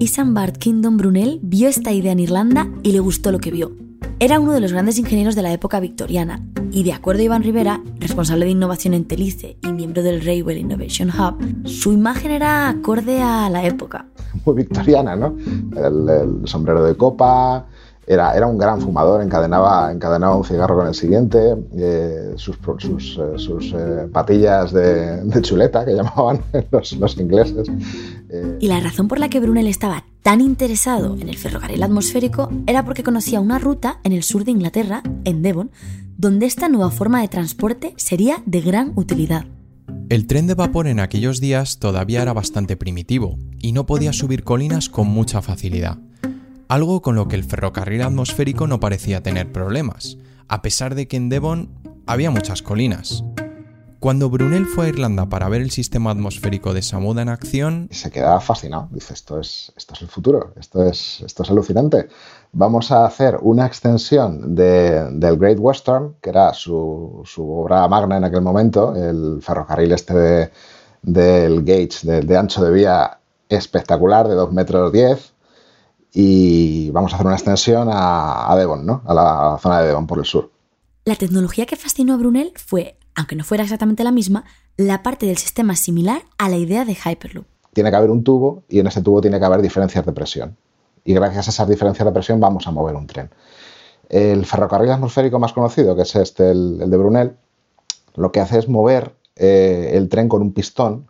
Isambard 0.00 0.56
Kingdom 0.56 0.96
Brunel 0.96 1.38
vio 1.42 1.68
esta 1.68 1.92
idea 1.92 2.10
en 2.10 2.18
Irlanda 2.18 2.68
y 2.82 2.90
le 2.90 2.98
gustó 2.98 3.30
lo 3.30 3.38
que 3.38 3.52
vio. 3.52 3.85
Era 4.18 4.40
uno 4.40 4.52
de 4.52 4.60
los 4.60 4.72
grandes 4.72 4.98
ingenieros 4.98 5.34
de 5.34 5.42
la 5.42 5.52
época 5.52 5.78
victoriana 5.78 6.40
y 6.72 6.84
de 6.84 6.94
acuerdo 6.94 7.20
a 7.20 7.24
Iván 7.24 7.42
Rivera, 7.42 7.82
responsable 7.98 8.46
de 8.46 8.52
innovación 8.52 8.94
en 8.94 9.04
Telice 9.04 9.58
y 9.62 9.72
miembro 9.72 10.02
del 10.02 10.24
Railway 10.24 10.58
Innovation 10.58 11.10
Hub, 11.10 11.68
su 11.68 11.92
imagen 11.92 12.30
era 12.30 12.70
acorde 12.70 13.20
a 13.20 13.50
la 13.50 13.66
época. 13.66 14.06
Muy 14.46 14.56
victoriana, 14.56 15.16
¿no? 15.16 15.36
El, 15.76 16.48
sombrero 16.48 16.82
de 16.82 16.96
copa, 16.96 17.66
era, 18.06 18.34
era, 18.34 18.46
un 18.46 18.56
gran 18.56 18.80
fumador, 18.80 19.20
encadenaba, 19.20 19.92
encadenaba 19.92 20.34
un 20.36 20.44
cigarro 20.44 20.76
con 20.76 20.86
el 20.86 20.94
siguiente, 20.94 21.54
eh, 21.76 22.32
sus, 22.36 22.58
sus, 22.78 23.18
eh, 23.18 23.38
sus 23.38 23.74
eh, 23.74 24.08
patillas 24.10 24.72
de, 24.72 25.24
de, 25.24 25.42
chuleta, 25.42 25.84
que 25.84 25.92
llamaban 25.94 26.40
los, 26.70 26.92
los 26.94 27.18
ingleses, 27.18 27.68
y 28.60 28.66
la 28.66 28.80
razón 28.80 29.08
por 29.08 29.18
la 29.18 29.28
que 29.28 29.40
Brunel 29.40 29.66
estaba 29.66 30.04
tan 30.26 30.40
interesado 30.40 31.16
en 31.20 31.28
el 31.28 31.38
ferrocarril 31.38 31.84
atmosférico 31.84 32.50
era 32.66 32.84
porque 32.84 33.04
conocía 33.04 33.38
una 33.38 33.60
ruta 33.60 34.00
en 34.02 34.10
el 34.10 34.24
sur 34.24 34.44
de 34.44 34.50
Inglaterra, 34.50 35.04
en 35.22 35.40
Devon, 35.40 35.70
donde 36.18 36.46
esta 36.46 36.68
nueva 36.68 36.90
forma 36.90 37.20
de 37.20 37.28
transporte 37.28 37.94
sería 37.96 38.42
de 38.44 38.60
gran 38.60 38.92
utilidad. 38.96 39.46
El 40.08 40.26
tren 40.26 40.48
de 40.48 40.54
vapor 40.54 40.88
en 40.88 40.98
aquellos 40.98 41.40
días 41.40 41.78
todavía 41.78 42.22
era 42.22 42.32
bastante 42.32 42.76
primitivo 42.76 43.38
y 43.60 43.70
no 43.70 43.86
podía 43.86 44.12
subir 44.12 44.42
colinas 44.42 44.88
con 44.88 45.06
mucha 45.06 45.42
facilidad, 45.42 45.98
algo 46.66 47.02
con 47.02 47.14
lo 47.14 47.28
que 47.28 47.36
el 47.36 47.44
ferrocarril 47.44 48.02
atmosférico 48.02 48.66
no 48.66 48.80
parecía 48.80 49.22
tener 49.22 49.52
problemas, 49.52 50.18
a 50.48 50.60
pesar 50.60 50.96
de 50.96 51.06
que 51.06 51.18
en 51.18 51.28
Devon 51.28 51.70
había 52.04 52.32
muchas 52.32 52.62
colinas. 52.62 53.22
Cuando 53.98 54.28
Brunel 54.28 54.66
fue 54.66 54.86
a 54.86 54.88
Irlanda 54.90 55.26
para 55.26 55.48
ver 55.48 55.62
el 55.62 55.70
sistema 55.70 56.10
atmosférico 56.10 56.74
de 56.74 56.82
Samuda 56.82 57.22
en 57.22 57.30
acción... 57.30 57.88
Se 57.90 58.10
quedaba 58.10 58.40
fascinado. 58.40 58.88
Dice, 58.90 59.14
esto 59.14 59.40
es, 59.40 59.72
esto 59.74 59.94
es 59.94 60.02
el 60.02 60.08
futuro, 60.08 60.52
esto 60.56 60.82
es, 60.84 61.22
esto 61.22 61.42
es 61.42 61.50
alucinante. 61.50 62.08
Vamos 62.52 62.92
a 62.92 63.06
hacer 63.06 63.38
una 63.40 63.66
extensión 63.66 64.54
del 64.54 65.38
Great 65.38 65.58
Western, 65.58 66.14
que 66.20 66.30
era 66.30 66.52
su, 66.52 67.24
obra 67.38 67.88
magna 67.88 68.18
en 68.18 68.24
aquel 68.24 68.42
momento, 68.42 68.94
el 68.94 69.40
ferrocarril 69.40 69.92
este 69.92 70.50
del 71.02 71.64
gauge, 71.64 72.20
de, 72.22 72.36
ancho 72.36 72.62
de 72.62 72.72
vía 72.72 73.18
espectacular, 73.48 74.28
de 74.28 74.34
2 74.34 74.52
metros 74.52 74.92
10, 74.92 75.34
y 76.12 76.90
vamos 76.90 77.12
a 77.12 77.16
hacer 77.16 77.26
una 77.26 77.36
extensión 77.36 77.88
a, 77.90 78.54
Devon, 78.58 78.84
¿no? 78.84 79.02
a 79.06 79.14
la 79.14 79.58
zona 79.60 79.80
de 79.80 79.88
Devon 79.88 80.06
por 80.06 80.18
el 80.18 80.24
sur. 80.26 80.50
La 81.04 81.16
tecnología 81.16 81.66
que 81.66 81.76
fascinó 81.76 82.14
a 82.14 82.16
Brunel 82.16 82.52
fue 82.56 82.98
aunque 83.16 83.34
no 83.34 83.44
fuera 83.44 83.64
exactamente 83.64 84.04
la 84.04 84.12
misma, 84.12 84.44
la 84.76 85.02
parte 85.02 85.26
del 85.26 85.38
sistema 85.38 85.74
similar 85.74 86.22
a 86.38 86.48
la 86.48 86.56
idea 86.56 86.84
de 86.84 86.94
Hyperloop. 86.94 87.46
Tiene 87.72 87.90
que 87.90 87.96
haber 87.96 88.10
un 88.10 88.22
tubo 88.22 88.62
y 88.68 88.78
en 88.78 88.86
ese 88.86 89.02
tubo 89.02 89.20
tiene 89.20 89.38
que 89.38 89.44
haber 89.44 89.62
diferencias 89.62 90.04
de 90.04 90.12
presión. 90.12 90.56
Y 91.04 91.14
gracias 91.14 91.48
a 91.48 91.50
esas 91.50 91.68
diferencias 91.68 92.04
de 92.06 92.12
presión 92.12 92.40
vamos 92.40 92.66
a 92.66 92.70
mover 92.70 92.94
un 92.94 93.06
tren. 93.06 93.30
El 94.08 94.44
ferrocarril 94.46 94.90
atmosférico 94.90 95.38
más 95.38 95.52
conocido, 95.52 95.96
que 95.96 96.02
es 96.02 96.14
este, 96.14 96.50
el, 96.50 96.78
de 96.78 96.96
Brunel, 96.96 97.36
lo 98.14 98.30
que 98.32 98.40
hace 98.40 98.58
es 98.58 98.68
mover 98.68 99.14
eh, 99.34 99.92
el 99.94 100.08
tren 100.08 100.28
con 100.28 100.42
un 100.42 100.52
pistón. 100.52 101.08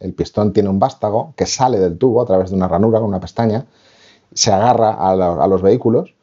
El 0.00 0.14
pistón 0.14 0.52
tiene 0.52 0.68
un 0.68 0.78
vástago 0.78 1.34
que 1.36 1.46
sale 1.46 1.78
del 1.78 1.98
tubo 1.98 2.22
a 2.22 2.26
través 2.26 2.50
de 2.50 2.56
una 2.56 2.66
ranura 2.66 2.98
con 2.98 3.08
una 3.08 3.20
pestaña, 3.20 3.66
se 4.34 4.50
agarra 4.50 4.92
a 4.92 5.46
los 5.46 5.62
vehículos 5.62 6.14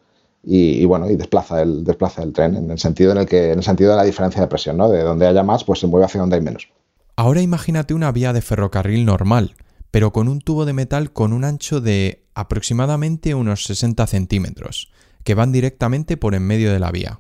y, 0.43 0.86
bueno, 0.86 1.10
y 1.10 1.15
desplaza 1.15 1.62
el, 1.62 1.84
desplaza 1.84 2.24
el 2.24 2.34
tren 2.34 2.55
en 2.55 2.72
el 2.72 2.79
sentido 2.79 3.12
en 3.12 3.17
el 3.19 3.25
que, 3.25 3.51
en 3.51 3.60
el 3.60 3.63
sentido 3.63 3.91
de 3.91 3.98
la 3.98 4.03
diferencia 4.03 4.41
de 4.41 4.48
presión, 4.48 4.77
¿no? 4.77 4.89
De 4.89 5.03
donde 5.03 5.27
haya 5.27 5.43
más, 5.43 5.63
pues 5.63 5.79
se 5.79 5.88
mueve 5.88 6.05
hacia 6.05 6.22
donde 6.22 6.38
hay 6.38 6.41
menos. 6.41 6.69
Ahora 7.15 7.41
imagínate 7.41 7.93
una 7.93 8.12
vía 8.12 8.31
de 8.31 8.41
ferrocarril 8.41 9.05
normal, 9.05 9.55
pero 9.91 10.13
con 10.13 10.27
un 10.27 10.39
tubo 10.39 10.65
de 10.65 10.74
metal 10.74 11.12
con 11.12 11.34
un 11.34 11.43
ancho 11.43 11.81
de 11.81 12.25
aproximadamente 12.34 13.36
unos 13.36 13.65
60 13.65 14.08
centímetros, 14.08 14.91
que 15.24 15.36
van 15.36 15.51
directamente 15.51 16.15
por 16.15 16.36
en 16.36 16.43
medio 16.43 16.72
de 16.72 16.79
la 16.79 16.91
vía. 16.91 17.19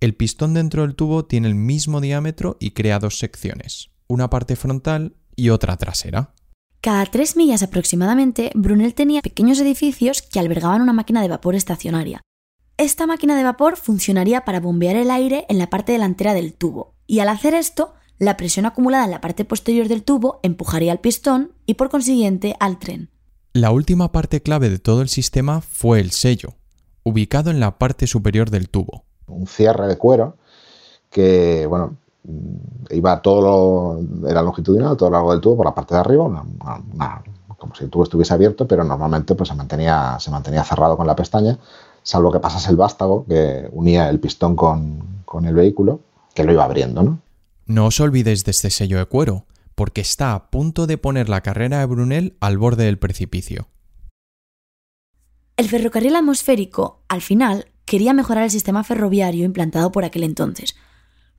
El 0.00 0.14
pistón 0.14 0.54
dentro 0.54 0.82
del 0.82 0.94
tubo 0.94 1.24
tiene 1.24 1.48
el 1.48 1.54
mismo 1.54 2.00
diámetro 2.00 2.56
y 2.60 2.72
crea 2.72 2.98
dos 2.98 3.18
secciones, 3.18 3.90
una 4.06 4.30
parte 4.30 4.56
frontal 4.56 5.16
y 5.36 5.50
otra 5.50 5.76
trasera. 5.76 6.34
Cada 6.80 7.06
tres 7.06 7.36
millas 7.36 7.62
aproximadamente, 7.62 8.50
Brunel 8.54 8.94
tenía 8.94 9.22
pequeños 9.22 9.60
edificios 9.60 10.22
que 10.22 10.40
albergaban 10.40 10.82
una 10.82 10.92
máquina 10.92 11.22
de 11.22 11.28
vapor 11.28 11.54
estacionaria. 11.54 12.20
Esta 12.82 13.06
máquina 13.06 13.36
de 13.36 13.44
vapor 13.44 13.76
funcionaría 13.76 14.44
para 14.44 14.58
bombear 14.58 14.96
el 14.96 15.12
aire 15.12 15.46
en 15.48 15.58
la 15.58 15.70
parte 15.70 15.92
delantera 15.92 16.34
del 16.34 16.52
tubo, 16.52 16.94
y 17.06 17.20
al 17.20 17.28
hacer 17.28 17.54
esto, 17.54 17.92
la 18.18 18.36
presión 18.36 18.66
acumulada 18.66 19.04
en 19.04 19.12
la 19.12 19.20
parte 19.20 19.44
posterior 19.44 19.86
del 19.86 20.02
tubo 20.02 20.40
empujaría 20.42 20.90
al 20.90 20.98
pistón 20.98 21.52
y 21.64 21.74
por 21.74 21.90
consiguiente 21.90 22.56
al 22.58 22.80
tren. 22.80 23.08
La 23.52 23.70
última 23.70 24.10
parte 24.10 24.42
clave 24.42 24.68
de 24.68 24.80
todo 24.80 25.00
el 25.00 25.08
sistema 25.08 25.60
fue 25.60 26.00
el 26.00 26.10
sello, 26.10 26.54
ubicado 27.04 27.52
en 27.52 27.60
la 27.60 27.78
parte 27.78 28.08
superior 28.08 28.50
del 28.50 28.68
tubo. 28.68 29.04
Un 29.28 29.46
cierre 29.46 29.86
de 29.86 29.96
cuero 29.96 30.38
que, 31.08 31.66
bueno, 31.68 31.98
iba 32.90 33.22
todo 33.22 34.00
lo, 34.02 34.28
era 34.28 34.42
longitudinal, 34.42 34.96
todo 34.96 35.08
lo 35.08 35.18
largo 35.18 35.30
del 35.30 35.40
tubo 35.40 35.58
por 35.58 35.66
la 35.66 35.74
parte 35.76 35.94
de 35.94 36.00
arriba, 36.00 36.44
como 37.58 37.76
si 37.76 37.84
el 37.84 37.90
tubo 37.90 38.02
estuviese 38.02 38.34
abierto, 38.34 38.66
pero 38.66 38.82
normalmente 38.82 39.36
pues, 39.36 39.50
se, 39.50 39.54
mantenía, 39.54 40.16
se 40.18 40.32
mantenía 40.32 40.64
cerrado 40.64 40.96
con 40.96 41.06
la 41.06 41.14
pestaña, 41.14 41.56
salvo 42.02 42.32
que 42.32 42.40
pasase 42.40 42.70
el 42.70 42.76
vástago 42.76 43.24
que 43.26 43.68
unía 43.72 44.08
el 44.08 44.20
pistón 44.20 44.56
con, 44.56 45.22
con 45.24 45.44
el 45.44 45.54
vehículo, 45.54 46.00
que 46.34 46.44
lo 46.44 46.52
iba 46.52 46.64
abriendo. 46.64 47.02
¿no? 47.02 47.18
no 47.66 47.86
os 47.86 48.00
olvidéis 48.00 48.44
de 48.44 48.50
este 48.50 48.70
sello 48.70 48.98
de 48.98 49.06
cuero, 49.06 49.46
porque 49.74 50.00
está 50.00 50.34
a 50.34 50.50
punto 50.50 50.86
de 50.86 50.98
poner 50.98 51.28
la 51.28 51.40
carrera 51.40 51.80
de 51.80 51.86
Brunel 51.86 52.36
al 52.40 52.58
borde 52.58 52.84
del 52.84 52.98
precipicio. 52.98 53.68
El 55.56 55.68
ferrocarril 55.68 56.16
atmosférico, 56.16 57.02
al 57.08 57.22
final, 57.22 57.66
quería 57.84 58.14
mejorar 58.14 58.44
el 58.44 58.50
sistema 58.50 58.84
ferroviario 58.84 59.44
implantado 59.44 59.92
por 59.92 60.04
aquel 60.04 60.24
entonces. 60.24 60.76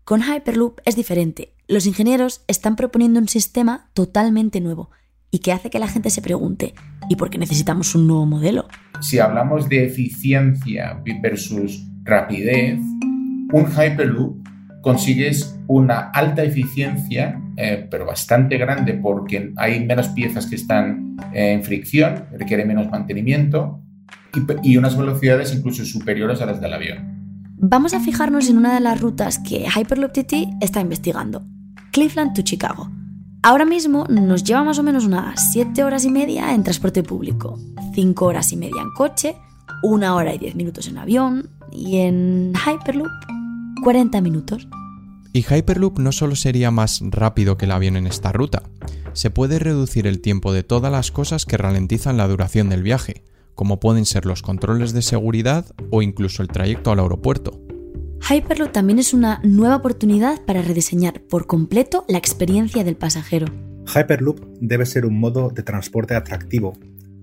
Con 0.03 0.21
Hyperloop 0.21 0.79
es 0.85 0.95
diferente. 0.95 1.55
Los 1.67 1.85
ingenieros 1.85 2.41
están 2.47 2.75
proponiendo 2.75 3.19
un 3.19 3.29
sistema 3.29 3.89
totalmente 3.93 4.59
nuevo 4.59 4.89
y 5.33 5.39
que 5.39 5.51
hace 5.51 5.71
que 5.71 5.79
la 5.79 5.87
gente 5.87 6.11
se 6.11 6.21
pregunte, 6.21 6.75
¿y 7.09 7.15
por 7.15 7.31
qué 7.31 7.39
necesitamos 7.39 7.95
un 7.95 8.05
nuevo 8.05 8.27
modelo? 8.27 8.67
Si 9.01 9.17
hablamos 9.17 9.67
de 9.67 9.87
eficiencia 9.87 11.01
versus 11.23 11.83
rapidez, 12.03 12.79
un 13.51 13.65
Hyperloop 13.65 14.47
consigues 14.83 15.59
una 15.65 16.11
alta 16.11 16.43
eficiencia, 16.43 17.41
eh, 17.57 17.87
pero 17.89 18.05
bastante 18.05 18.59
grande 18.59 18.93
porque 18.93 19.51
hay 19.55 19.83
menos 19.83 20.09
piezas 20.09 20.45
que 20.45 20.55
están 20.55 21.17
en 21.33 21.63
fricción, 21.63 22.25
requiere 22.37 22.63
menos 22.63 22.91
mantenimiento 22.91 23.81
y, 24.61 24.77
unas 24.77 24.95
velocidades 24.95 25.51
incluso 25.51 25.83
superiores 25.83 26.41
a 26.41 26.45
las 26.45 26.61
del 26.61 26.73
avión. 26.73 27.47
Vamos 27.57 27.95
a 27.95 27.99
fijarnos 27.99 28.51
en 28.51 28.59
una 28.59 28.75
de 28.75 28.81
las 28.81 29.01
rutas 29.01 29.39
que 29.39 29.65
Hyperloop 29.65 30.11
TT 30.11 30.61
está 30.61 30.79
investigando, 30.79 31.43
Cleveland 31.91 32.35
to 32.35 32.43
Chicago. 32.43 32.91
Ahora 33.45 33.65
mismo 33.65 34.05
nos 34.07 34.45
lleva 34.45 34.63
más 34.63 34.79
o 34.79 34.83
menos 34.83 35.03
unas 35.03 35.51
7 35.51 35.83
horas 35.83 36.05
y 36.05 36.09
media 36.09 36.55
en 36.55 36.63
transporte 36.63 37.03
público, 37.03 37.59
5 37.93 38.25
horas 38.25 38.53
y 38.53 38.55
media 38.55 38.81
en 38.81 38.89
coche, 38.91 39.35
1 39.83 40.15
hora 40.15 40.33
y 40.33 40.37
10 40.37 40.55
minutos 40.55 40.87
en 40.87 40.97
avión 40.97 41.49
y 41.69 41.97
en 41.97 42.53
Hyperloop 42.55 43.11
40 43.83 44.21
minutos. 44.21 44.69
Y 45.33 45.41
Hyperloop 45.41 45.99
no 45.99 46.13
solo 46.13 46.37
sería 46.37 46.71
más 46.71 47.01
rápido 47.03 47.57
que 47.57 47.65
el 47.65 47.71
avión 47.71 47.97
en 47.97 48.07
esta 48.07 48.31
ruta, 48.31 48.63
se 49.11 49.29
puede 49.29 49.59
reducir 49.59 50.07
el 50.07 50.21
tiempo 50.21 50.53
de 50.53 50.63
todas 50.63 50.89
las 50.89 51.11
cosas 51.11 51.45
que 51.45 51.57
ralentizan 51.57 52.15
la 52.15 52.29
duración 52.29 52.69
del 52.69 52.81
viaje, 52.81 53.25
como 53.55 53.81
pueden 53.81 54.05
ser 54.05 54.25
los 54.25 54.41
controles 54.41 54.93
de 54.93 55.01
seguridad 55.01 55.65
o 55.91 56.01
incluso 56.01 56.43
el 56.43 56.47
trayecto 56.47 56.93
al 56.93 56.99
aeropuerto. 56.99 57.59
Hyperloop 58.29 58.71
también 58.71 58.99
es 58.99 59.13
una 59.13 59.41
nueva 59.43 59.75
oportunidad 59.75 60.41
para 60.45 60.61
rediseñar 60.61 61.21
por 61.23 61.45
completo 61.45 62.05
la 62.07 62.17
experiencia 62.17 62.85
del 62.85 62.95
pasajero. 62.95 63.47
Hyperloop 63.93 64.39
debe 64.61 64.85
ser 64.85 65.05
un 65.05 65.19
modo 65.19 65.49
de 65.49 65.61
transporte 65.61 66.15
atractivo 66.15 66.71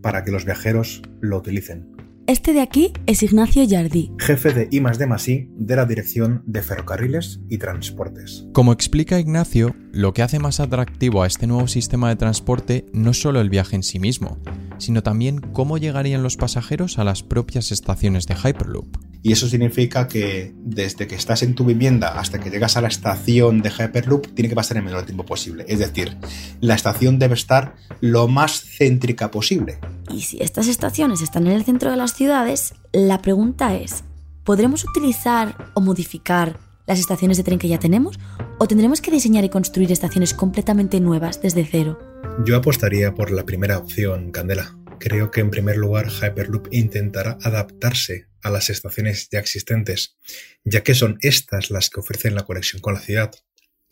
para 0.03 0.25
que 0.25 0.31
los 0.31 0.45
viajeros 0.45 1.01
lo 1.21 1.39
utilicen. 1.39 1.97
Este 2.27 2.53
de 2.53 2.61
aquí 2.61 2.93
es 3.07 3.23
Ignacio 3.23 3.67
Jardí, 3.67 4.13
jefe 4.19 4.53
de 4.53 4.69
I 4.71 4.81
D 4.81 5.49
de 5.57 5.77
la 5.77 5.87
Dirección 5.87 6.43
de 6.47 6.61
Ferrocarriles 6.61 7.41
y 7.49 7.57
Transportes. 7.57 8.47
Como 8.53 8.73
explica 8.73 9.19
Ignacio, 9.19 9.75
lo 9.93 10.13
que 10.13 10.23
hace 10.23 10.39
más 10.39 10.61
atractivo 10.61 11.23
a 11.23 11.27
este 11.27 11.47
nuevo 11.47 11.67
sistema 11.67 12.11
de 12.11 12.17
transporte 12.17 12.85
no 12.93 13.13
es 13.13 13.21
solo 13.21 13.41
el 13.41 13.49
viaje 13.49 13.75
en 13.75 13.83
sí 13.83 13.99
mismo, 13.99 14.39
sino 14.77 15.03
también 15.03 15.41
cómo 15.41 15.79
llegarían 15.79 16.23
los 16.23 16.37
pasajeros 16.37 16.99
a 16.99 17.05
las 17.05 17.23
propias 17.23 17.73
estaciones 17.73 18.27
de 18.27 18.35
Hyperloop. 18.35 18.97
Y 19.23 19.33
eso 19.33 19.49
significa 19.49 20.09
que 20.09 20.53
desde 20.57 21.07
que 21.07 21.15
estás 21.15 21.43
en 21.43 21.55
tu 21.55 21.65
vivienda 21.65 22.19
hasta 22.19 22.41
que 22.41 22.51
llegas 22.51 22.77
a 22.77 22.81
la 22.81 22.89
estación 22.89 23.61
de 23.61 23.71
Hyperloop 23.71 24.35
tiene 24.35 24.49
que 24.49 24.55
pasar 24.55 24.79
el 24.79 24.83
menor 24.83 25.05
tiempo 25.05 25.27
posible. 25.27 25.65
Es 25.69 25.79
decir, 25.79 26.17
la 26.61 26.75
estación 26.75 27.19
debe 27.19 27.35
estar 27.35 27.75
lo 28.01 28.29
más 28.29 28.63
céntrica 28.63 29.31
posible. 29.31 29.79
Y 30.11 30.23
si 30.23 30.43
estas 30.43 30.69
estaciones 30.69 31.21
están 31.21 31.47
en 31.47 31.53
el 31.53 31.65
centro 31.65 31.91
de 31.91 31.99
las 31.99 32.15
ciudades, 32.15 32.75
la 32.93 33.21
pregunta 33.21 33.77
es, 33.77 34.05
¿podremos 34.45 34.85
utilizar 34.85 35.71
o 35.75 35.83
modificar 35.83 36.59
las 36.87 36.99
estaciones 36.99 37.37
de 37.37 37.45
tren 37.45 37.59
que 37.59 37.69
ya 37.69 37.79
tenemos? 37.79 38.19
¿O 38.59 38.67
tendremos 38.67 39.03
que 39.03 39.11
diseñar 39.11 39.45
y 39.45 39.51
construir 39.51 39.93
estaciones 39.93 40.33
completamente 40.33 40.99
nuevas 40.99 41.43
desde 41.43 41.67
cero? 41.67 41.99
Yo 42.47 42.57
apostaría 42.57 43.15
por 43.15 43.31
la 43.31 43.45
primera 43.45 43.77
opción, 43.77 44.33
Candela. 44.33 44.77
Creo 44.99 45.31
que 45.31 45.41
en 45.41 45.51
primer 45.51 45.77
lugar 45.77 46.09
Hyperloop 46.09 46.69
intentará 46.73 47.39
adaptarse 47.43 48.30
a 48.43 48.51
las 48.51 48.71
estaciones 48.71 49.29
ya 49.31 49.39
existentes, 49.39 50.17
ya 50.65 50.83
que 50.83 50.95
son 50.95 51.19
estas 51.23 51.71
las 51.71 51.91
que 51.91 52.01
ofrecen 52.01 52.35
la 52.35 52.45
conexión 52.45 52.81
con 52.81 52.95
la 52.95 53.01
ciudad, 53.01 53.33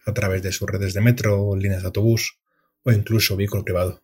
a 0.04 0.14
través 0.14 0.42
de 0.42 0.52
sus 0.52 0.68
redes 0.68 0.94
de 0.94 1.00
metro, 1.00 1.54
líneas 1.56 1.82
de 1.82 1.86
autobús 1.86 2.38
o 2.82 2.92
incluso 2.92 3.36
vehículo 3.36 3.64
privado. 3.64 4.02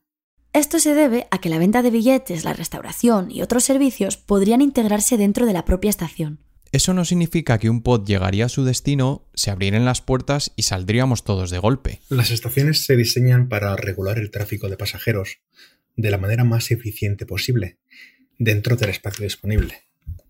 Esto 0.53 0.79
se 0.79 0.95
debe 0.95 1.27
a 1.31 1.41
que 1.41 1.49
la 1.49 1.59
venta 1.59 1.83
de 1.83 1.91
billetes, 1.91 2.45
la 2.45 2.53
restauración 2.53 3.31
y 3.31 3.43
otros 3.43 3.65
servicios 3.65 4.17
podrían 4.17 4.61
integrarse 4.61 5.17
dentro 5.17 5.47
de 5.47 5.53
la 5.53 5.65
propia 5.65 5.91
estación. 5.91 6.39
Eso 6.71 6.93
no 6.93 7.05
significa 7.05 7.59
que 7.59 7.71
un 7.71 7.83
pod 7.83 8.05
llegaría 8.05 8.47
a 8.47 8.49
su 8.49 8.65
destino, 8.65 9.29
se 9.35 9.51
abrieren 9.51 9.85
las 9.85 10.01
puertas 10.01 10.53
y 10.57 10.63
saldríamos 10.63 11.23
todos 11.23 11.51
de 11.51 11.59
golpe. 11.59 12.01
Las 12.09 12.31
estaciones 12.31 12.85
se 12.85 12.97
diseñan 12.97 13.49
para 13.49 13.77
regular 13.77 14.19
el 14.19 14.31
tráfico 14.31 14.69
de 14.69 14.77
pasajeros 14.77 15.39
de 15.97 16.11
la 16.11 16.19
manera 16.19 16.43
más 16.45 16.71
eficiente 16.71 17.27
posible, 17.27 17.79
dentro 18.39 18.75
del 18.77 18.91
espacio 18.91 19.23
disponible. 19.23 19.84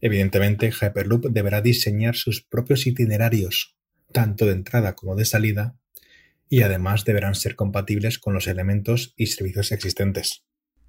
Evidentemente, 0.04 0.70
Hyperloop 0.70 1.28
deberá 1.30 1.62
diseñar 1.62 2.14
sus 2.14 2.42
propios 2.42 2.86
itinerarios, 2.86 3.74
tanto 4.12 4.44
de 4.44 4.52
entrada 4.52 4.94
como 4.94 5.16
de 5.16 5.24
salida, 5.24 5.78
y 6.46 6.60
además 6.60 7.06
deberán 7.06 7.34
ser 7.34 7.56
compatibles 7.56 8.18
con 8.18 8.34
los 8.34 8.46
elementos 8.46 9.14
y 9.16 9.28
servicios 9.28 9.72
existentes. 9.72 10.44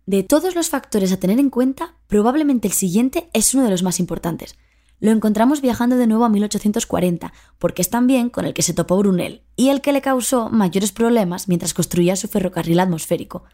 De 0.06 0.24
todos 0.24 0.54
los 0.54 0.68
factores 0.68 1.14
a 1.14 1.18
tener 1.18 1.40
en 1.40 1.50
cuenta, 1.50 1.96
probablemente 2.08 2.68
el 2.68 2.74
siguiente 2.74 3.30
es 3.32 3.54
uno 3.54 3.64
de 3.64 3.70
los 3.70 3.84
más 3.84 4.02
importantes. 4.02 4.58
Lo 5.00 5.12
encontramos 5.12 5.62
viajando 5.62 5.96
de 5.96 6.08
nuevo 6.08 6.26
a 6.26 6.30
1840, 6.30 7.32
porque 7.58 7.84
es 7.84 7.90
también 7.90 8.30
con 8.30 8.44
el 8.44 8.54
que 8.54 8.64
se 8.64 8.74
topó 8.74 8.98
Brunel, 8.98 9.44
y 9.56 9.70
el 9.70 9.80
que 9.80 9.94
le 9.94 10.02
causó 10.02 10.50
mayores 10.50 10.92
problemas 10.92 11.48
mientras 11.48 11.74
construía 11.74 12.18
su 12.18 12.28
ferrocarril 12.28 12.82
atmosférico 12.82 13.46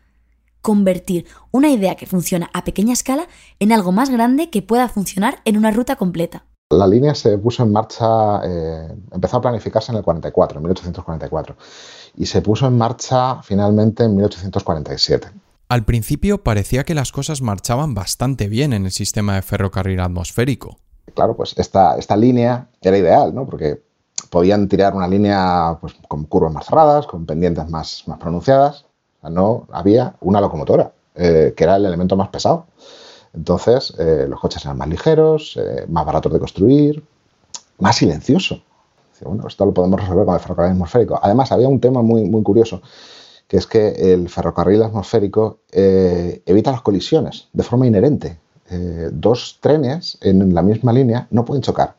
convertir 0.62 1.26
una 1.52 1.70
idea 1.70 1.96
que 1.96 2.06
funciona 2.06 2.50
a 2.54 2.64
pequeña 2.64 2.94
escala 2.94 3.28
en 3.60 3.72
algo 3.72 3.92
más 3.92 4.10
grande 4.10 4.50
que 4.50 4.62
pueda 4.62 4.88
funcionar 4.90 5.40
en 5.46 5.58
una 5.58 5.72
ruta 5.72 5.96
completa. 5.96 6.46
La 6.70 6.88
línea 6.88 7.14
se 7.16 7.38
puso 7.38 7.64
en 7.64 7.72
marcha, 7.72 8.42
eh, 8.46 8.96
empezó 9.12 9.38
a 9.38 9.42
planificarse 9.42 9.92
en 9.92 9.98
el 9.98 10.04
44, 10.04 10.58
en 10.58 10.64
1844, 10.64 11.56
y 12.16 12.26
se 12.26 12.42
puso 12.42 12.68
en 12.68 12.78
marcha 12.78 13.42
finalmente 13.44 14.06
en 14.06 14.16
1847. 14.16 15.28
Al 15.68 15.84
principio 15.84 16.44
parecía 16.44 16.84
que 16.84 16.96
las 16.96 17.12
cosas 17.12 17.42
marchaban 17.42 17.94
bastante 17.94 18.48
bien 18.48 18.74
en 18.74 18.86
el 18.86 18.92
sistema 18.92 19.36
de 19.36 19.42
ferrocarril 19.42 20.00
atmosférico. 20.00 20.78
Claro, 21.14 21.36
pues 21.36 21.54
esta, 21.58 21.98
esta 21.98 22.16
línea 22.16 22.68
era 22.82 22.98
ideal, 22.98 23.34
¿no? 23.36 23.46
Porque 23.46 23.82
podían 24.30 24.68
tirar 24.68 24.96
una 24.96 25.08
línea 25.08 25.78
pues, 25.82 25.94
con 26.08 26.24
curvas 26.26 26.54
más 26.54 26.66
cerradas, 26.66 27.06
con 27.06 27.26
pendientes 27.26 27.70
más, 27.70 28.04
más 28.08 28.18
pronunciadas, 28.18 28.86
no 29.30 29.68
había 29.72 30.16
una 30.22 30.42
locomotora, 30.42 30.92
eh, 31.16 31.54
que 31.56 31.64
era 31.64 31.76
el 31.76 31.86
elemento 31.86 32.16
más 32.16 32.30
pesado. 32.30 32.66
Entonces, 33.34 33.94
eh, 33.98 34.26
los 34.28 34.40
coches 34.40 34.64
eran 34.66 34.78
más 34.78 34.90
ligeros, 34.90 35.58
eh, 35.58 35.86
más 35.88 36.06
baratos 36.06 36.34
de 36.34 36.40
construir, 36.40 37.04
más 37.80 37.96
silencioso. 37.96 38.62
Bueno, 39.24 39.48
esto 39.48 39.66
lo 39.66 39.74
podemos 39.74 40.00
resolver 40.00 40.26
con 40.26 40.34
el 40.34 40.42
ferrocarril 40.42 40.72
atmosférico. 40.72 41.20
Además, 41.22 41.52
había 41.52 41.68
un 41.68 41.80
tema 41.80 42.02
muy, 42.02 42.24
muy 42.24 42.42
curioso, 42.42 42.82
que 43.48 43.58
es 43.58 43.68
que 43.68 44.14
el 44.14 44.30
ferrocarril 44.30 44.82
atmosférico 44.82 45.60
evita 45.72 46.72
las 46.72 46.82
colisiones 46.82 47.48
de 47.54 47.62
forma 47.62 47.86
inherente. 47.86 48.40
dos 49.12 49.60
trenes 49.62 50.18
en 50.22 50.56
la 50.56 50.64
misma 50.64 50.92
línea 50.92 51.28
no 51.30 51.46
pueden 51.46 51.62
chocar, 51.62 51.94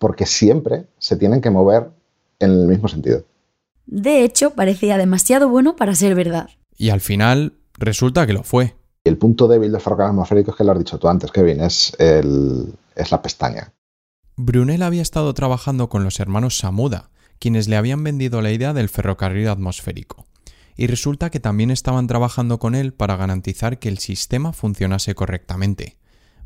porque 0.00 0.26
siempre 0.26 0.86
se 0.98 1.14
tienen 1.14 1.40
que 1.40 1.50
mover 1.50 1.88
en 2.40 2.50
el 2.50 2.66
mismo 2.66 2.88
sentido. 2.88 3.22
De 3.92 4.22
hecho, 4.22 4.54
parecía 4.54 4.96
demasiado 4.98 5.48
bueno 5.48 5.74
para 5.74 5.96
ser 5.96 6.14
verdad. 6.14 6.48
Y 6.78 6.90
al 6.90 7.00
final 7.00 7.54
resulta 7.76 8.24
que 8.24 8.32
lo 8.32 8.44
fue. 8.44 8.76
El 9.02 9.18
punto 9.18 9.48
débil 9.48 9.72
del 9.72 9.80
ferrocarril 9.80 10.12
atmosférico 10.12 10.52
es 10.52 10.56
que 10.56 10.62
lo 10.62 10.70
has 10.70 10.78
dicho 10.78 10.98
tú 10.98 11.08
antes, 11.08 11.32
Kevin, 11.32 11.60
es, 11.60 11.92
el, 11.98 12.72
es 12.94 13.10
la 13.10 13.20
pestaña. 13.20 13.72
Brunel 14.36 14.82
había 14.82 15.02
estado 15.02 15.34
trabajando 15.34 15.88
con 15.88 16.04
los 16.04 16.20
hermanos 16.20 16.56
Samuda, 16.56 17.10
quienes 17.40 17.66
le 17.66 17.76
habían 17.76 18.04
vendido 18.04 18.42
la 18.42 18.52
idea 18.52 18.72
del 18.72 18.88
ferrocarril 18.88 19.48
atmosférico. 19.48 20.24
y 20.76 20.86
resulta 20.86 21.28
que 21.28 21.40
también 21.40 21.70
estaban 21.70 22.06
trabajando 22.06 22.58
con 22.58 22.74
él 22.74 22.94
para 22.94 23.16
garantizar 23.16 23.78
que 23.78 23.88
el 23.88 23.98
sistema 23.98 24.52
funcionase 24.54 25.14
correctamente. 25.14 25.98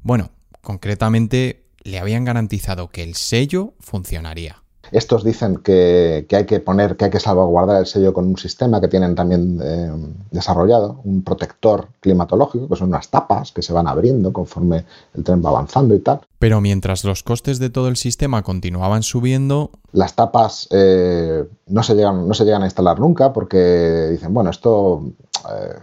Bueno, 0.02 0.32
concretamente 0.60 1.66
le 1.82 2.00
habían 2.00 2.24
garantizado 2.24 2.88
que 2.88 3.04
el 3.04 3.14
sello 3.14 3.74
funcionaría. 3.78 4.63
Estos 4.92 5.24
dicen 5.24 5.56
que, 5.56 6.26
hay 6.30 6.46
que 6.46 6.60
poner, 6.60 6.96
que 6.96 7.06
hay 7.06 7.10
que 7.10 7.20
salvaguardar 7.20 7.80
el 7.80 7.86
sello 7.86 8.12
con 8.12 8.26
un 8.26 8.36
sistema 8.36 8.80
que 8.80 8.88
tienen 8.88 9.14
también 9.14 9.60
eh, 9.62 9.90
desarrollado, 10.30 11.00
un 11.04 11.22
protector 11.22 11.88
climatológico, 12.00 12.68
que 12.68 12.76
son 12.76 12.88
unas 12.88 13.08
tapas 13.08 13.52
que 13.52 13.62
se 13.62 13.72
van 13.72 13.86
abriendo 13.86 14.32
conforme 14.32 14.84
el 15.14 15.24
tren 15.24 15.42
va 15.44 15.50
avanzando 15.50 15.94
y 15.94 16.00
tal. 16.00 16.20
Pero 16.38 16.60
mientras 16.60 17.04
los 17.04 17.22
costes 17.22 17.58
de 17.58 17.70
todo 17.70 17.88
el 17.88 17.96
sistema 17.96 18.42
continuaban 18.42 19.02
subiendo... 19.02 19.70
Las 19.92 20.14
tapas 20.14 20.68
eh, 20.70 21.44
no, 21.68 21.82
se 21.82 21.94
llegan, 21.94 22.28
no 22.28 22.34
se 22.34 22.44
llegan 22.44 22.62
a 22.62 22.66
instalar 22.66 22.98
nunca 22.98 23.32
porque 23.32 24.08
dicen, 24.10 24.34
bueno, 24.34 24.50
esto 24.50 25.02
eh, 25.50 25.74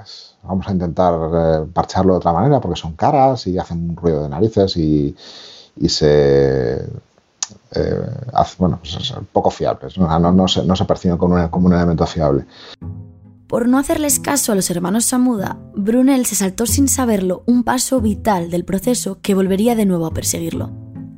vamos 0.44 0.68
a 0.68 0.72
intentar 0.72 1.66
parcharlo 1.74 2.14
de 2.14 2.18
otra 2.18 2.34
manera 2.34 2.60
porque 2.62 2.80
son 2.80 2.94
caras 2.94 3.48
y 3.48 3.58
hacen 3.58 3.90
un 3.90 3.96
ruido 3.96 4.24
de 4.24 4.30
narices 4.30 4.78
y 4.78 5.16
se 5.88 6.86
eh, 7.74 7.96
bueno, 8.58 8.80
pues 8.82 9.14
poco 9.32 9.50
fiables, 9.50 9.98
no, 9.98 10.48
se, 10.48 10.66
no 10.66 10.74
perciben 10.88 11.18
como, 11.18 11.36
un 11.36 11.74
elemento 11.74 12.06
fiable. 12.06 12.46
Por 13.48 13.68
no 13.68 13.78
hacerles 13.78 14.20
caso 14.20 14.52
a 14.52 14.56
los 14.56 14.70
hermanos 14.70 15.06
Samuda, 15.06 15.58
Brunel 15.76 16.26
se 16.26 16.36
saltó 16.36 16.66
sin 16.66 16.88
saberlo 16.88 17.44
un 17.46 17.64
paso 17.64 18.00
vital 18.00 18.50
del 18.50 18.64
proceso 18.64 19.20
que 19.22 19.36
volvería 19.36 19.76
de 19.76 19.86
nuevo 19.86 20.06
a 20.06 20.14
perseguirlo. 20.14 20.72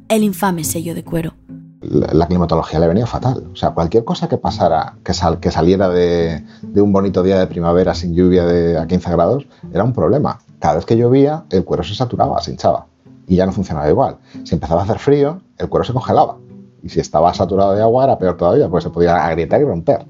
El 0.09 0.23
infame 0.23 0.63
sello 0.63 0.95
de 0.95 1.03
cuero. 1.03 1.35
La, 1.81 2.27
climatología 2.27 2.79
le 2.79 2.87
venía 2.87 3.05
fatal. 3.05 3.49
O 3.51 3.55
sea, 3.55 3.71
cualquier 3.71 4.03
cosa 4.03 4.29
que 4.29 4.37
pasara, 4.37 4.95
que, 5.03 5.13
que 5.41 5.51
saliera 5.51 5.89
de, 5.89 6.43
un 6.75 6.93
bonito 6.93 7.21
día 7.23 7.37
de 7.37 7.47
primavera 7.47 7.93
sin 7.93 8.15
lluvia 8.15 8.45
de 8.45 8.79
a 8.79 8.87
15 8.87 9.11
grados, 9.11 9.45
era 9.71 9.83
un 9.83 9.93
problema. 9.93 10.39
Cada 10.59 10.75
vez 10.75 10.85
que 10.85 10.97
llovía, 10.97 11.43
el 11.49 11.65
cuero 11.65 11.83
se 11.83 11.93
saturaba, 11.93 12.41
se 12.41 12.51
hinchaba 12.51 12.87
y 13.27 13.35
ya 13.35 13.45
no 13.45 13.51
funcionaba 13.51 13.89
igual. 13.89 14.17
Si 14.43 14.55
empezaba 14.55 14.81
a 14.81 14.83
hacer 14.85 14.99
frío, 14.99 15.41
el 15.57 15.69
cuero 15.69 15.83
se 15.83 15.93
congelaba. 15.93 16.37
Y 16.83 16.89
si 16.89 16.99
estaba 16.99 17.33
saturado 17.33 17.73
de 17.73 17.81
agua 17.81 18.03
era 18.03 18.19
peor 18.19 18.37
todavía, 18.37 18.69
porque 18.69 18.83
se 18.83 18.89
podía 18.89 19.25
agrietar 19.25 19.61
y 19.61 19.63
romper. 19.63 20.05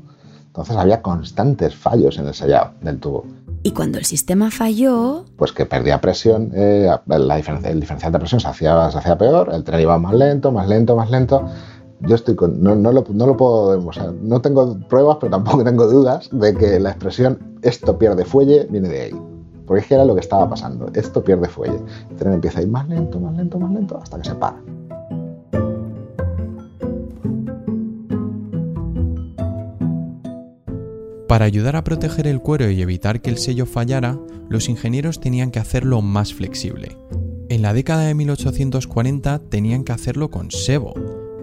Entonces 0.48 0.76
había 0.76 1.02
constantes 1.02 1.76
fallos 1.76 2.18
en 2.18 2.28
el 2.28 2.34
sellado 2.34 2.72
del 2.82 3.00
tubo. 3.00 3.26
Y 3.64 3.72
cuando 3.72 3.98
el 3.98 4.06
sistema 4.06 4.52
falló... 4.52 5.24
Pues 5.38 5.54
que 5.54 5.66
perdía 5.66 6.02
presión, 6.02 6.52
eh, 6.54 6.94
la 7.08 7.36
diferencia, 7.38 7.72
el 7.72 7.80
diferencial 7.80 8.12
de 8.12 8.20
presión 8.20 8.42
se 8.42 8.48
hacía, 8.50 8.92
se 8.92 8.98
hacía 8.98 9.18
peor, 9.18 9.52
el 9.54 9.64
tren 9.64 9.80
iba 9.80 9.98
más 9.98 10.14
lento, 10.14 10.52
más 10.52 10.68
lento, 10.68 10.98
más 10.98 11.10
lento. 11.10 11.48
Yo 12.02 12.16
estoy 12.16 12.36
con, 12.36 12.62
no, 12.62 12.76
no, 12.76 12.92
lo, 12.92 13.06
no 13.10 13.26
lo 13.26 13.38
puedo, 13.38 13.88
o 13.88 13.94
sea, 13.94 14.12
no 14.22 14.42
tengo 14.42 14.78
pruebas, 14.90 15.18
pero 15.22 15.32
tampoco 15.32 15.64
tengo 15.64 15.88
dudas 15.88 16.30
de 16.32 16.54
que 16.54 16.80
la 16.80 16.90
expresión 16.90 17.58
esto 17.62 17.98
pierde 17.98 18.26
fuelle 18.26 18.68
viene 18.70 18.90
de 18.90 19.02
ahí. 19.02 19.22
Porque 19.66 19.82
es 19.82 19.88
que 19.88 19.96
era 19.96 20.04
lo 20.04 20.14
que 20.14 20.20
estaba 20.20 20.50
pasando. 20.50 20.92
Esto 20.94 21.24
pierde 21.24 21.48
fuelle. 21.48 21.80
El 22.10 22.16
tren 22.18 22.34
empieza 22.34 22.60
a 22.60 22.64
ir 22.64 22.68
más 22.68 22.88
lento, 22.90 23.18
más 23.20 23.34
lento, 23.34 23.58
más 23.58 23.72
lento, 23.72 23.98
hasta 23.98 24.18
que 24.18 24.28
se 24.28 24.36
para. 24.36 24.58
Para 31.34 31.46
ayudar 31.46 31.76
a 31.76 31.84
proteger 31.84 32.28
el 32.28 32.42
cuero 32.42 32.70
y 32.70 32.80
evitar 32.80 33.20
que 33.20 33.32
el 33.32 33.40
sello 33.40 33.66
fallara, 33.66 34.20
los 34.50 34.70
ingenieros 34.70 35.20
tenían 35.20 35.50
que 35.50 35.58
hacerlo 35.58 36.04
más 36.04 36.32
flexible. 36.32 36.96
En 37.50 37.64
la 37.64 37.74
década 37.74 38.04
de 38.04 38.14
1840 38.14 39.40
tenían 39.50 39.84
que 39.84 39.94
hacerlo 39.94 40.30
con 40.30 40.52
sebo, 40.52 40.94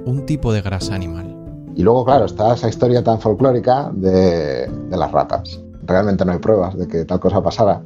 un 0.07 0.27
tipo 0.27 0.53
de 0.53 0.63
grasa 0.63 0.95
animal. 0.95 1.35
Y 1.75 1.83
luego, 1.83 2.05
claro, 2.05 2.27
está 2.27 2.55
esa 2.55 2.69
historia 2.69 3.03
tan 3.03 3.21
folclórica 3.21 3.91
de, 3.93 4.71
las 4.91 5.11
ratas. 5.11 5.61
Realmente 5.83 6.25
no 6.25 6.31
hay 6.31 6.39
pruebas 6.39 6.79
de 6.79 6.87
que 6.87 7.05
tal 7.05 7.19
cosa 7.19 7.43
pasara, 7.43 7.83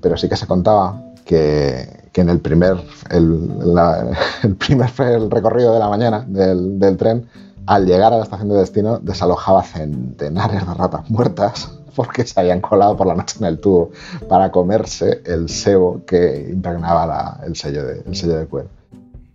pero 0.00 0.16
sí 0.16 0.30
que 0.30 0.36
se 0.36 0.46
contaba 0.46 0.98
que, 1.26 1.86
en 2.14 2.30
el, 2.30 2.40
primer 2.40 2.78
recorrido 5.30 5.74
de 5.74 5.78
la 5.78 5.90
mañana 5.90 6.24
del, 6.26 6.96
tren, 6.96 7.26
al 7.66 7.86
llegar 7.86 8.12
a 8.12 8.18
la 8.18 8.24
estación 8.24 8.48
de 8.48 8.56
destino, 8.56 8.98
desalojaba 8.98 9.62
centenares 9.62 10.66
de 10.66 10.74
ratas 10.74 11.08
muertas 11.10 11.72
porque 11.94 12.26
se 12.26 12.38
habían 12.38 12.60
colado 12.60 12.96
por 12.96 13.06
la 13.06 13.14
noche 13.14 13.36
en 13.40 13.46
el 13.46 13.60
tubo 13.60 13.92
para 14.28 14.50
comerse 14.50 15.22
el 15.24 15.48
sebo 15.48 16.04
que 16.04 16.48
impregnaba 16.50 17.40
el, 17.46 17.56
sello 17.56 17.84
de, 17.84 18.46
cuero. 18.46 18.68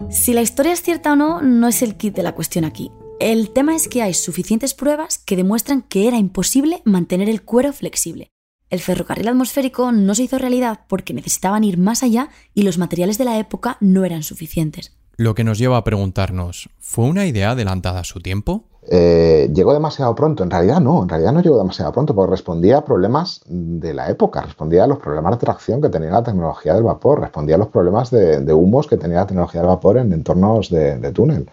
Si 0.09 0.33
la 0.33 0.41
historia 0.41 0.73
es 0.73 0.81
cierta 0.81 1.13
o 1.13 1.15
no, 1.15 1.41
no 1.41 1.67
es 1.67 1.81
el 1.81 1.95
kit 1.95 2.15
de 2.15 2.23
la 2.23 2.35
cuestión 2.35 2.65
aquí. 2.65 2.91
El 3.19 3.51
tema 3.51 3.75
es 3.75 3.87
que 3.87 4.01
hay 4.01 4.13
suficientes 4.13 4.73
pruebas 4.73 5.17
que 5.17 5.35
demuestran 5.35 5.81
que 5.81 6.07
era 6.07 6.17
imposible 6.17 6.81
mantener 6.85 7.29
el 7.29 7.41
cuero 7.41 7.73
flexible. 7.73 8.31
El 8.69 8.79
ferrocarril 8.79 9.27
atmosférico 9.27 9.91
no 9.91 10.13
se 10.15 10.23
hizo 10.23 10.37
realidad 10.37 10.81
porque 10.87 11.13
necesitaban 11.13 11.63
ir 11.63 11.77
más 11.77 12.03
allá 12.03 12.29
y 12.53 12.61
los 12.61 12.77
materiales 12.77 13.17
de 13.17 13.25
la 13.25 13.39
época 13.39 13.77
no 13.81 14.05
eran 14.05 14.23
suficientes. 14.23 14.98
Lo 15.19 15.35
que 15.35 15.43
nos 15.43 15.57
lleva 15.57 15.75
a 15.75 15.83
preguntarnos, 15.83 16.69
¿fue 16.79 17.03
una 17.03 17.25
idea 17.25 17.51
adelantada 17.51 17.99
a 17.99 18.03
su 18.05 18.21
tiempo? 18.21 18.63
Eh, 18.89 19.51
llegó 19.53 19.73
demasiado 19.73 20.15
pronto. 20.15 20.45
En 20.45 20.49
realidad 20.49 20.79
no, 20.79 21.03
en 21.03 21.09
realidad 21.09 21.33
no 21.33 21.41
llegó 21.41 21.57
demasiado 21.57 21.91
pronto 21.91 22.15
porque 22.15 22.31
respondía 22.31 22.77
a 22.77 22.85
problemas 22.85 23.41
de 23.45 23.93
la 23.93 24.09
época, 24.09 24.39
respondía 24.39 24.85
a 24.85 24.87
los 24.87 24.99
problemas 24.99 25.33
de 25.33 25.39
tracción 25.39 25.81
que 25.81 25.89
tenía 25.89 26.11
la 26.11 26.23
tecnología 26.23 26.73
del 26.73 26.83
vapor, 26.83 27.19
respondía 27.19 27.55
a 27.55 27.57
los 27.57 27.67
problemas 27.67 28.11
de, 28.11 28.53
humos 28.53 28.87
que 28.87 28.95
tenía 28.95 29.17
la 29.17 29.27
tecnología 29.27 29.59
del 29.59 29.67
vapor 29.67 29.97
en 29.97 30.13
entornos 30.13 30.69
de, 30.69 31.11
túnel. 31.11 31.49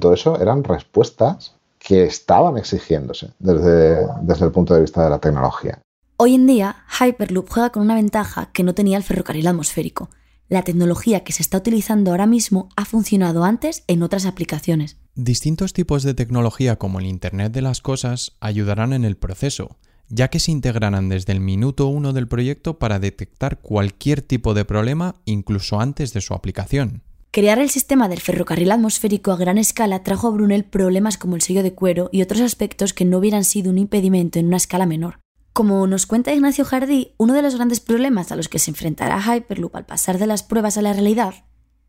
todo 0.00 0.14
eso 0.14 0.40
eran 0.40 0.64
respuestas 0.64 1.54
que 1.78 2.04
estaban 2.04 2.56
exigiéndose 2.56 3.34
desde, 3.38 4.06
desde 4.22 4.46
el 4.46 4.50
punto 4.50 4.72
de 4.72 4.80
vista 4.80 5.04
de 5.04 5.10
la 5.10 5.18
tecnología. 5.18 5.78
Hoy 6.16 6.36
en 6.36 6.46
día, 6.46 6.76
Hyperloop 6.98 7.50
juega 7.50 7.68
con 7.68 7.82
una 7.82 7.96
ventaja 7.96 8.48
que 8.54 8.62
no 8.62 8.72
tenía 8.72 8.96
el 8.96 9.02
ferrocarril 9.02 9.46
atmosférico. 9.46 10.08
La 10.50 10.62
tecnología 10.62 11.22
que 11.22 11.32
se 11.32 11.42
está 11.42 11.58
utilizando 11.58 12.10
ahora 12.10 12.26
mismo 12.26 12.70
ha 12.74 12.84
funcionado 12.84 13.44
antes 13.44 13.84
en 13.86 14.02
otras 14.02 14.26
aplicaciones. 14.26 14.96
Distintos 15.14 15.72
tipos 15.72 16.02
de 16.02 16.12
tecnología 16.12 16.74
como 16.74 16.98
el 16.98 17.06
Internet 17.06 17.52
de 17.52 17.62
las 17.62 17.80
Cosas 17.80 18.36
ayudarán 18.40 18.92
en 18.92 19.04
el 19.04 19.16
proceso, 19.16 19.78
ya 20.08 20.26
que 20.26 20.40
se 20.40 20.50
integrarán 20.50 21.08
desde 21.08 21.32
el 21.32 21.38
minuto 21.38 21.86
uno 21.86 22.12
del 22.12 22.26
proyecto 22.26 22.80
para 22.80 22.98
detectar 22.98 23.60
cualquier 23.60 24.22
tipo 24.22 24.52
de 24.52 24.64
problema 24.64 25.14
incluso 25.24 25.80
antes 25.80 26.12
de 26.14 26.20
su 26.20 26.34
aplicación. 26.34 27.04
Crear 27.30 27.60
el 27.60 27.70
sistema 27.70 28.08
del 28.08 28.18
ferrocarril 28.18 28.72
atmosférico 28.72 29.30
a 29.30 29.36
gran 29.36 29.56
escala 29.56 30.02
trajo 30.02 30.26
a 30.26 30.30
Brunel 30.32 30.64
problemas 30.64 31.16
como 31.16 31.36
el 31.36 31.42
sello 31.42 31.62
de 31.62 31.74
cuero 31.74 32.08
y 32.10 32.22
otros 32.22 32.40
aspectos 32.40 32.92
que 32.92 33.04
no 33.04 33.18
hubieran 33.18 33.44
sido 33.44 33.70
un 33.70 33.78
impedimento 33.78 34.40
en 34.40 34.48
una 34.48 34.56
escala 34.56 34.86
menor. 34.86 35.20
Como 35.52 35.86
nos 35.86 36.06
cuenta 36.06 36.32
Ignacio 36.32 36.64
Jardí, 36.64 37.14
uno 37.18 37.34
de 37.34 37.42
los 37.42 37.56
grandes 37.56 37.80
problemas 37.80 38.30
a 38.30 38.36
los 38.36 38.48
que 38.48 38.58
se 38.58 38.70
enfrentará 38.70 39.20
Hyperloop 39.20 39.74
al 39.74 39.84
pasar 39.84 40.18
de 40.18 40.26
las 40.26 40.42
pruebas 40.42 40.78
a 40.78 40.82
la 40.82 40.92
realidad 40.92 41.34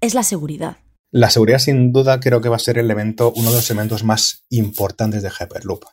es 0.02 0.16
la 0.16 0.24
seguridad. 0.24 0.78
La 1.12 1.30
seguridad 1.30 1.60
sin 1.60 1.92
duda 1.94 2.20
creo 2.20 2.42
que 2.42 2.50
va 2.50 2.56
a 2.56 2.60
ser 2.60 2.78
el 2.80 2.86
elemento, 2.86 3.32
uno 3.36 3.52
de 3.52 3.58
los 3.58 3.70
elementos 3.70 4.04
más 4.04 4.46
importantes 4.50 5.22
de 5.22 5.30
Hyperloop. 5.30 5.84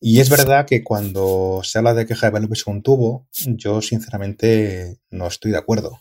Y 0.00 0.20
es 0.20 0.28
verdad 0.28 0.66
que 0.66 0.82
cuando 0.82 1.60
se 1.62 1.78
habla 1.78 1.94
de 1.94 2.06
que 2.06 2.14
Hyperloop 2.14 2.52
es 2.52 2.66
un 2.66 2.82
tubo, 2.82 3.28
yo 3.46 3.80
sinceramente 3.80 4.98
no 5.10 5.28
estoy 5.28 5.52
de 5.52 5.58
acuerdo. 5.58 6.00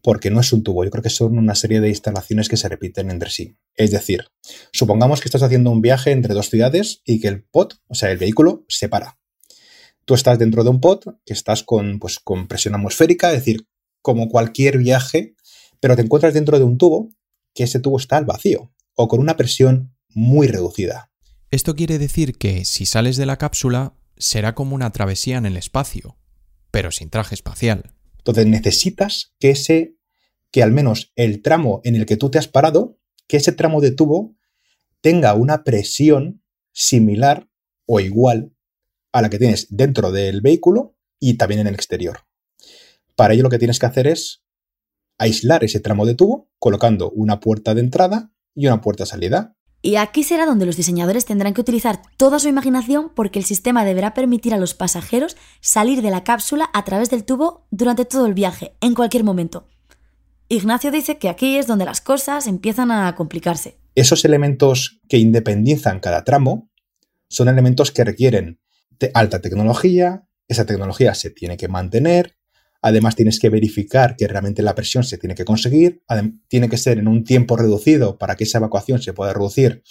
Porque 0.00 0.30
no 0.30 0.40
es 0.40 0.52
un 0.52 0.62
tubo, 0.62 0.84
yo 0.84 0.90
creo 0.90 1.02
que 1.02 1.10
son 1.10 1.36
una 1.36 1.54
serie 1.54 1.80
de 1.80 1.88
instalaciones 1.88 2.48
que 2.48 2.56
se 2.56 2.68
repiten 2.68 3.10
entre 3.10 3.30
sí. 3.30 3.56
Es 3.74 3.90
decir, 3.90 4.24
supongamos 4.72 5.20
que 5.20 5.28
estás 5.28 5.42
haciendo 5.42 5.70
un 5.70 5.82
viaje 5.82 6.12
entre 6.12 6.34
dos 6.34 6.48
ciudades 6.48 7.02
y 7.04 7.20
que 7.20 7.28
el 7.28 7.42
pod, 7.42 7.72
o 7.88 7.94
sea, 7.94 8.10
el 8.10 8.18
vehículo, 8.18 8.64
se 8.68 8.88
para. 8.88 9.18
Tú 10.08 10.14
estás 10.14 10.38
dentro 10.38 10.64
de 10.64 10.70
un 10.70 10.80
pod 10.80 11.00
que 11.26 11.34
estás 11.34 11.62
con, 11.62 11.98
pues, 11.98 12.18
con 12.18 12.48
presión 12.48 12.74
atmosférica, 12.74 13.28
es 13.30 13.40
decir, 13.40 13.68
como 14.00 14.30
cualquier 14.30 14.78
viaje, 14.78 15.34
pero 15.80 15.96
te 15.96 16.00
encuentras 16.00 16.32
dentro 16.32 16.58
de 16.58 16.64
un 16.64 16.78
tubo 16.78 17.10
que 17.52 17.64
ese 17.64 17.78
tubo 17.78 17.98
está 17.98 18.16
al 18.16 18.24
vacío 18.24 18.72
o 18.94 19.06
con 19.06 19.20
una 19.20 19.36
presión 19.36 19.94
muy 20.08 20.46
reducida. 20.46 21.12
Esto 21.50 21.76
quiere 21.76 21.98
decir 21.98 22.38
que 22.38 22.64
si 22.64 22.86
sales 22.86 23.18
de 23.18 23.26
la 23.26 23.36
cápsula 23.36 23.98
será 24.16 24.54
como 24.54 24.74
una 24.74 24.92
travesía 24.92 25.36
en 25.36 25.44
el 25.44 25.58
espacio, 25.58 26.16
pero 26.70 26.90
sin 26.90 27.10
traje 27.10 27.34
espacial. 27.34 27.92
Entonces 28.16 28.46
necesitas 28.46 29.34
que 29.38 29.50
ese, 29.50 29.98
que 30.50 30.62
al 30.62 30.72
menos 30.72 31.12
el 31.16 31.42
tramo 31.42 31.82
en 31.84 31.96
el 31.96 32.06
que 32.06 32.16
tú 32.16 32.30
te 32.30 32.38
has 32.38 32.48
parado, 32.48 32.98
que 33.26 33.36
ese 33.36 33.52
tramo 33.52 33.82
de 33.82 33.90
tubo 33.90 34.34
tenga 35.02 35.34
una 35.34 35.64
presión 35.64 36.42
similar 36.72 37.46
o 37.84 38.00
igual 38.00 38.54
a 39.18 39.22
la 39.22 39.30
que 39.30 39.38
tienes 39.38 39.66
dentro 39.70 40.12
del 40.12 40.40
vehículo 40.40 40.96
y 41.18 41.34
también 41.34 41.60
en 41.60 41.66
el 41.66 41.74
exterior. 41.74 42.20
Para 43.16 43.34
ello 43.34 43.42
lo 43.42 43.50
que 43.50 43.58
tienes 43.58 43.78
que 43.78 43.86
hacer 43.86 44.06
es 44.06 44.44
aislar 45.18 45.64
ese 45.64 45.80
tramo 45.80 46.06
de 46.06 46.14
tubo 46.14 46.48
colocando 46.58 47.10
una 47.10 47.40
puerta 47.40 47.74
de 47.74 47.80
entrada 47.80 48.32
y 48.54 48.66
una 48.66 48.80
puerta 48.80 49.02
de 49.02 49.10
salida. 49.10 49.56
Y 49.82 49.96
aquí 49.96 50.24
será 50.24 50.46
donde 50.46 50.66
los 50.66 50.76
diseñadores 50.76 51.24
tendrán 51.24 51.54
que 51.54 51.60
utilizar 51.60 52.00
toda 52.16 52.38
su 52.38 52.48
imaginación 52.48 53.12
porque 53.14 53.38
el 53.38 53.44
sistema 53.44 53.84
deberá 53.84 54.14
permitir 54.14 54.54
a 54.54 54.58
los 54.58 54.74
pasajeros 54.74 55.36
salir 55.60 56.02
de 56.02 56.10
la 56.10 56.24
cápsula 56.24 56.70
a 56.72 56.84
través 56.84 57.10
del 57.10 57.24
tubo 57.24 57.66
durante 57.70 58.04
todo 58.04 58.26
el 58.26 58.34
viaje, 58.34 58.74
en 58.80 58.94
cualquier 58.94 59.24
momento. 59.24 59.66
Ignacio 60.48 60.90
dice 60.90 61.18
que 61.18 61.28
aquí 61.28 61.58
es 61.58 61.66
donde 61.66 61.84
las 61.84 62.00
cosas 62.00 62.46
empiezan 62.46 62.90
a 62.90 63.14
complicarse. 63.14 63.78
Esos 63.94 64.24
elementos 64.24 65.00
que 65.08 65.18
independizan 65.18 66.00
cada 66.00 66.24
tramo 66.24 66.70
son 67.28 67.48
elementos 67.48 67.92
que 67.92 68.04
requieren 68.04 68.60
alta 69.14 69.40
tecnología, 69.40 70.24
esa 70.48 70.66
tecnología 70.66 71.14
se 71.14 71.30
tiene 71.30 71.56
que 71.56 71.68
mantener, 71.68 72.36
además 72.80 73.16
tienes 73.16 73.38
que 73.38 73.50
verificar 73.50 74.16
que 74.16 74.28
realmente 74.28 74.62
la 74.62 74.74
presión 74.74 75.04
se 75.04 75.18
tiene 75.18 75.34
que 75.34 75.44
conseguir, 75.44 76.02
tiene 76.48 76.68
que 76.68 76.78
ser 76.78 76.98
en 76.98 77.08
un 77.08 77.24
tiempo 77.24 77.56
reducido 77.56 78.18
para 78.18 78.36
que 78.36 78.44
esa 78.44 78.58
evacuación 78.58 79.02
se 79.02 79.12
pueda 79.12 79.32
reducir 79.32 79.82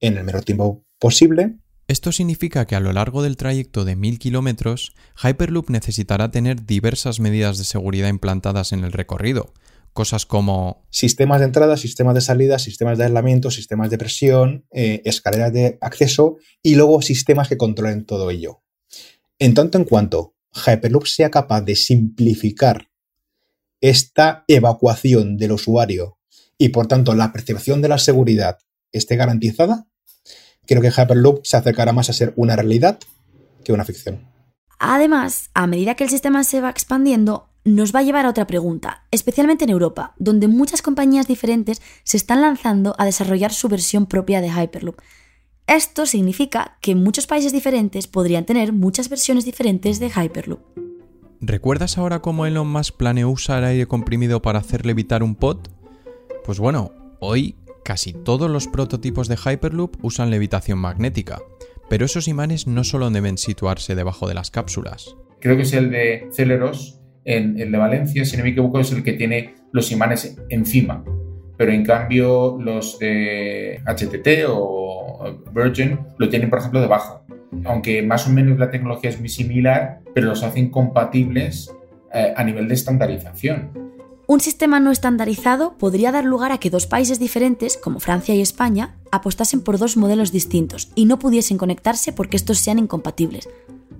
en 0.00 0.18
el 0.18 0.24
menor 0.24 0.44
tiempo 0.44 0.84
posible. 0.98 1.56
Esto 1.88 2.10
significa 2.10 2.66
que 2.66 2.74
a 2.74 2.80
lo 2.80 2.92
largo 2.92 3.22
del 3.22 3.36
trayecto 3.36 3.84
de 3.84 3.94
1000 3.94 4.18
kilómetros, 4.18 4.92
Hyperloop 5.22 5.70
necesitará 5.70 6.32
tener 6.32 6.66
diversas 6.66 7.20
medidas 7.20 7.58
de 7.58 7.64
seguridad 7.64 8.08
implantadas 8.08 8.72
en 8.72 8.82
el 8.82 8.90
recorrido, 8.90 9.52
cosas 9.96 10.26
como 10.26 10.86
sistemas 10.90 11.40
de 11.40 11.46
entrada, 11.46 11.76
sistemas 11.76 12.14
de 12.14 12.20
salida, 12.20 12.60
sistemas 12.60 12.98
de 12.98 13.04
aislamiento, 13.04 13.50
sistemas 13.50 13.90
de 13.90 13.98
presión, 13.98 14.66
eh, 14.70 15.02
escaleras 15.04 15.52
de 15.52 15.78
acceso 15.80 16.36
y 16.62 16.76
luego 16.76 17.02
sistemas 17.02 17.48
que 17.48 17.56
controlen 17.56 18.04
todo 18.04 18.30
ello. 18.30 18.62
En 19.40 19.54
tanto 19.54 19.78
en 19.78 19.84
cuanto 19.84 20.36
Hyperloop 20.54 21.06
sea 21.06 21.30
capaz 21.30 21.62
de 21.62 21.74
simplificar 21.74 22.90
esta 23.80 24.44
evacuación 24.46 25.36
del 25.36 25.52
usuario 25.52 26.18
y 26.58 26.68
por 26.68 26.86
tanto 26.86 27.14
la 27.14 27.32
percepción 27.32 27.82
de 27.82 27.88
la 27.88 27.98
seguridad 27.98 28.58
esté 28.92 29.16
garantizada, 29.16 29.88
creo 30.66 30.82
que 30.82 30.90
Hyperloop 30.90 31.44
se 31.44 31.56
acercará 31.56 31.92
más 31.92 32.10
a 32.10 32.12
ser 32.12 32.32
una 32.36 32.54
realidad 32.54 32.98
que 33.64 33.72
una 33.72 33.84
ficción. 33.84 34.30
Además, 34.78 35.50
a 35.54 35.66
medida 35.66 35.94
que 35.94 36.04
el 36.04 36.10
sistema 36.10 36.44
se 36.44 36.60
va 36.60 36.68
expandiendo, 36.68 37.48
nos 37.66 37.92
va 37.92 37.98
a 37.98 38.02
llevar 38.04 38.26
a 38.26 38.30
otra 38.30 38.46
pregunta, 38.46 39.02
especialmente 39.10 39.64
en 39.64 39.70
Europa, 39.70 40.14
donde 40.18 40.46
muchas 40.46 40.82
compañías 40.82 41.26
diferentes 41.26 41.82
se 42.04 42.16
están 42.16 42.40
lanzando 42.40 42.94
a 42.96 43.04
desarrollar 43.04 43.52
su 43.52 43.68
versión 43.68 44.06
propia 44.06 44.40
de 44.40 44.48
Hyperloop. 44.48 45.00
Esto 45.66 46.06
significa 46.06 46.78
que 46.80 46.94
muchos 46.94 47.26
países 47.26 47.52
diferentes 47.52 48.06
podrían 48.06 48.46
tener 48.46 48.72
muchas 48.72 49.08
versiones 49.08 49.44
diferentes 49.44 49.98
de 49.98 50.10
Hyperloop. 50.10 50.60
¿Recuerdas 51.40 51.98
ahora 51.98 52.20
cómo 52.20 52.46
Elon 52.46 52.68
Musk 52.68 52.96
planeó 52.96 53.28
usar 53.30 53.64
aire 53.64 53.86
comprimido 53.86 54.40
para 54.40 54.60
hacer 54.60 54.86
levitar 54.86 55.24
un 55.24 55.34
pod? 55.34 55.58
Pues 56.44 56.60
bueno, 56.60 56.92
hoy 57.18 57.56
casi 57.84 58.12
todos 58.12 58.48
los 58.48 58.68
prototipos 58.68 59.26
de 59.26 59.36
Hyperloop 59.36 60.04
usan 60.04 60.30
levitación 60.30 60.78
magnética, 60.78 61.42
pero 61.90 62.06
esos 62.06 62.28
imanes 62.28 62.68
no 62.68 62.84
solo 62.84 63.10
deben 63.10 63.38
situarse 63.38 63.96
debajo 63.96 64.28
de 64.28 64.34
las 64.34 64.52
cápsulas. 64.52 65.16
Creo 65.40 65.56
que 65.56 65.62
es 65.62 65.72
el 65.72 65.90
de 65.90 66.28
Celeros 66.32 67.00
en 67.26 67.60
el 67.60 67.70
de 67.72 67.78
Valencia, 67.78 68.24
si 68.24 68.36
no 68.36 68.44
me 68.44 68.50
equivoco, 68.50 68.80
es 68.80 68.92
el 68.92 69.02
que 69.02 69.12
tiene 69.12 69.54
los 69.72 69.92
imanes 69.92 70.38
encima. 70.48 71.04
Pero 71.58 71.72
en 71.72 71.84
cambio 71.84 72.56
los 72.60 72.98
de 72.98 73.80
HTT 73.84 74.48
o 74.48 75.42
Virgin 75.54 75.98
lo 76.18 76.28
tienen, 76.28 76.48
por 76.48 76.60
ejemplo, 76.60 76.80
debajo. 76.80 77.22
Aunque 77.64 78.02
más 78.02 78.26
o 78.26 78.30
menos 78.30 78.58
la 78.58 78.70
tecnología 78.70 79.10
es 79.10 79.18
muy 79.18 79.28
similar, 79.28 80.00
pero 80.14 80.28
los 80.28 80.42
hacen 80.42 80.70
compatibles 80.70 81.74
eh, 82.14 82.32
a 82.36 82.44
nivel 82.44 82.68
de 82.68 82.74
estandarización. 82.74 83.86
Un 84.28 84.40
sistema 84.40 84.80
no 84.80 84.90
estandarizado 84.90 85.78
podría 85.78 86.10
dar 86.10 86.24
lugar 86.24 86.50
a 86.50 86.58
que 86.58 86.70
dos 86.70 86.86
países 86.86 87.18
diferentes, 87.18 87.76
como 87.76 88.00
Francia 88.00 88.34
y 88.34 88.40
España, 88.40 88.96
apostasen 89.12 89.62
por 89.62 89.78
dos 89.78 89.96
modelos 89.96 90.32
distintos 90.32 90.90
y 90.94 91.06
no 91.06 91.18
pudiesen 91.18 91.58
conectarse 91.58 92.12
porque 92.12 92.36
estos 92.36 92.58
sean 92.58 92.80
incompatibles, 92.80 93.48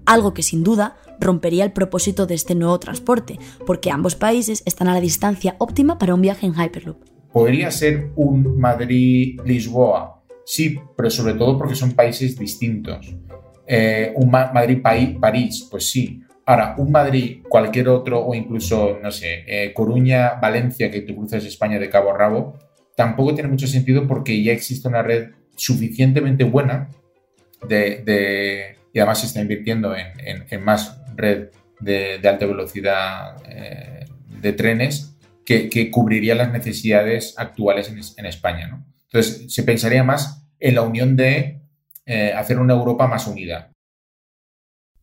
algo 0.07 0.33
que 0.33 0.43
sin 0.43 0.65
duda 0.65 0.97
rompería 1.21 1.65
el 1.65 1.73
propósito 1.73 2.27
de 2.27 2.35
este 2.35 2.55
nuevo 2.55 2.79
transporte, 2.79 3.39
porque 3.67 3.91
ambos 3.91 4.17
países 4.17 4.63
están 4.67 4.89
a 4.89 4.95
la 4.95 5.01
distancia 5.01 5.57
óptima 5.59 5.99
para 5.99 6.15
un 6.15 6.23
viaje 6.23 6.47
en 6.47 6.55
Hyperloop. 6.55 6.99
Podría 7.33 7.71
ser 7.71 8.13
un 8.17 8.59
Madrid-Lisboa, 8.59 10.23
sí, 10.45 10.79
pero 10.97 11.11
sobre 11.11 11.35
todo 11.35 11.59
porque 11.59 11.75
son 11.75 11.93
países 11.93 12.39
distintos. 12.39 13.15
Eh, 13.67 14.13
un 14.17 14.31
Madrid-París, 14.31 15.67
pues 15.71 15.91
sí. 15.91 16.23
Ahora, 16.47 16.77
un 16.79 16.93
Madrid, 16.93 17.43
cualquier 17.49 17.89
otro, 17.89 18.25
o 18.25 18.35
incluso, 18.35 18.99
no 19.03 19.11
sé, 19.11 19.45
eh, 19.47 19.73
Coruña-Valencia, 19.75 20.91
que 20.91 21.01
tú 21.01 21.17
cruzas 21.17 21.45
España 21.45 21.79
de 21.79 21.91
cabo 21.91 22.11
a 22.11 22.17
rabo, 22.17 22.57
tampoco 22.97 23.35
tiene 23.35 23.51
mucho 23.51 23.67
sentido 23.67 24.07
porque 24.07 24.43
ya 24.43 24.53
existe 24.53 24.87
una 24.87 25.03
red 25.03 25.31
suficientemente 25.57 26.45
buena 26.45 26.89
de 27.69 28.76
y 28.97 28.99
además 28.99 29.21
se 29.21 29.27
está 29.27 29.43
invirtiendo 29.43 29.95
en, 29.95 30.65
más 30.65 30.99
red 31.17 31.51
de, 31.81 32.19
alta 32.27 32.47
velocidad 32.47 33.37
eh, 33.47 34.07
de 34.41 34.53
trenes 34.55 35.19
que, 35.45 35.91
cubriría 35.91 36.35
las 36.35 36.51
necesidades 36.51 37.35
actuales 37.37 37.91
en, 38.17 38.25
España. 38.25 38.83
Entonces, 39.11 39.53
se 39.53 39.65
pensaría 39.65 40.03
más 40.03 40.49
en 40.59 40.77
la 40.77 40.81
unión 40.81 41.15
de 41.15 41.61
eh, 42.07 42.33
hacer 42.33 42.59
una 42.59 42.73
Europa 42.73 43.07
más 43.07 43.27
unida. 43.27 43.71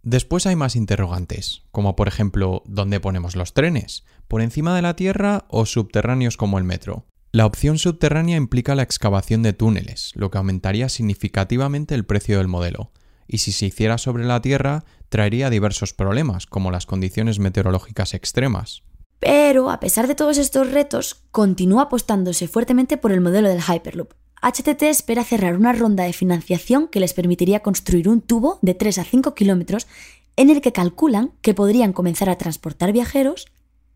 Después 0.02 0.48
hay 0.48 0.56
más 0.56 0.76
interrogantes, 0.76 1.62
como 1.70 1.96
por 1.96 2.08
ejemplo, 2.08 2.64
¿dónde 2.66 3.00
ponemos 3.00 3.36
los 3.36 3.54
trenes? 3.54 4.06
¿Por 4.28 4.42
encima 4.42 4.76
de 4.76 4.82
la 4.82 4.96
Tierra 4.96 5.46
o 5.50 5.68
subterráneos 5.68 6.36
como 6.36 6.58
el 6.58 6.64
metro? 6.64 7.06
La 7.32 7.46
opción 7.46 7.78
subterránea 7.78 8.38
implica 8.38 8.74
la 8.74 8.82
excavación 8.82 9.44
de 9.44 9.54
túneles, 9.54 10.14
lo 10.16 10.32
que 10.32 10.40
aumentaría 10.40 10.90
significativamente 10.90 11.94
el 11.94 12.08
precio 12.08 12.40
del 12.40 12.48
modelo, 12.48 12.92
y 13.28 13.40
si 13.40 13.52
se 13.52 13.68
hiciera 13.68 13.98
sobre 13.98 14.26
la 14.26 14.42
Tierra 14.42 14.84
traería 15.10 15.50
diversos 15.50 15.94
problemas, 15.94 16.46
como 16.46 16.72
las 16.72 16.86
condiciones 16.86 17.40
meteorológicas 17.40 18.14
extremas. 18.14 18.84
Pero, 19.20 19.70
a 19.70 19.80
pesar 19.80 20.08
de 20.08 20.16
todos 20.16 20.38
estos 20.38 20.72
retos, 20.72 21.24
continúa 21.32 21.84
apostándose 21.84 22.48
fuertemente 22.48 22.98
por 22.98 23.12
el 23.12 23.22
modelo 23.22 23.48
del 23.50 23.62
Hyperloop. 23.62 24.14
HTT 24.42 24.84
espera 24.84 25.24
cerrar 25.24 25.56
una 25.56 25.72
ronda 25.72 26.04
de 26.04 26.12
financiación 26.12 26.90
que 26.90 27.00
les 27.00 27.14
permitiría 27.14 27.62
construir 27.62 28.10
un 28.10 28.20
tubo 28.20 28.60
de 28.62 28.74
3 28.74 28.98
a 28.98 29.04
5 29.06 29.34
kilómetros 29.36 29.88
en 30.36 30.50
el 30.50 30.62
que 30.62 30.74
calculan 30.74 31.32
que 31.42 31.54
podrían 31.54 31.94
comenzar 31.94 32.30
a 32.30 32.38
transportar 32.38 32.92
viajeros 32.92 33.48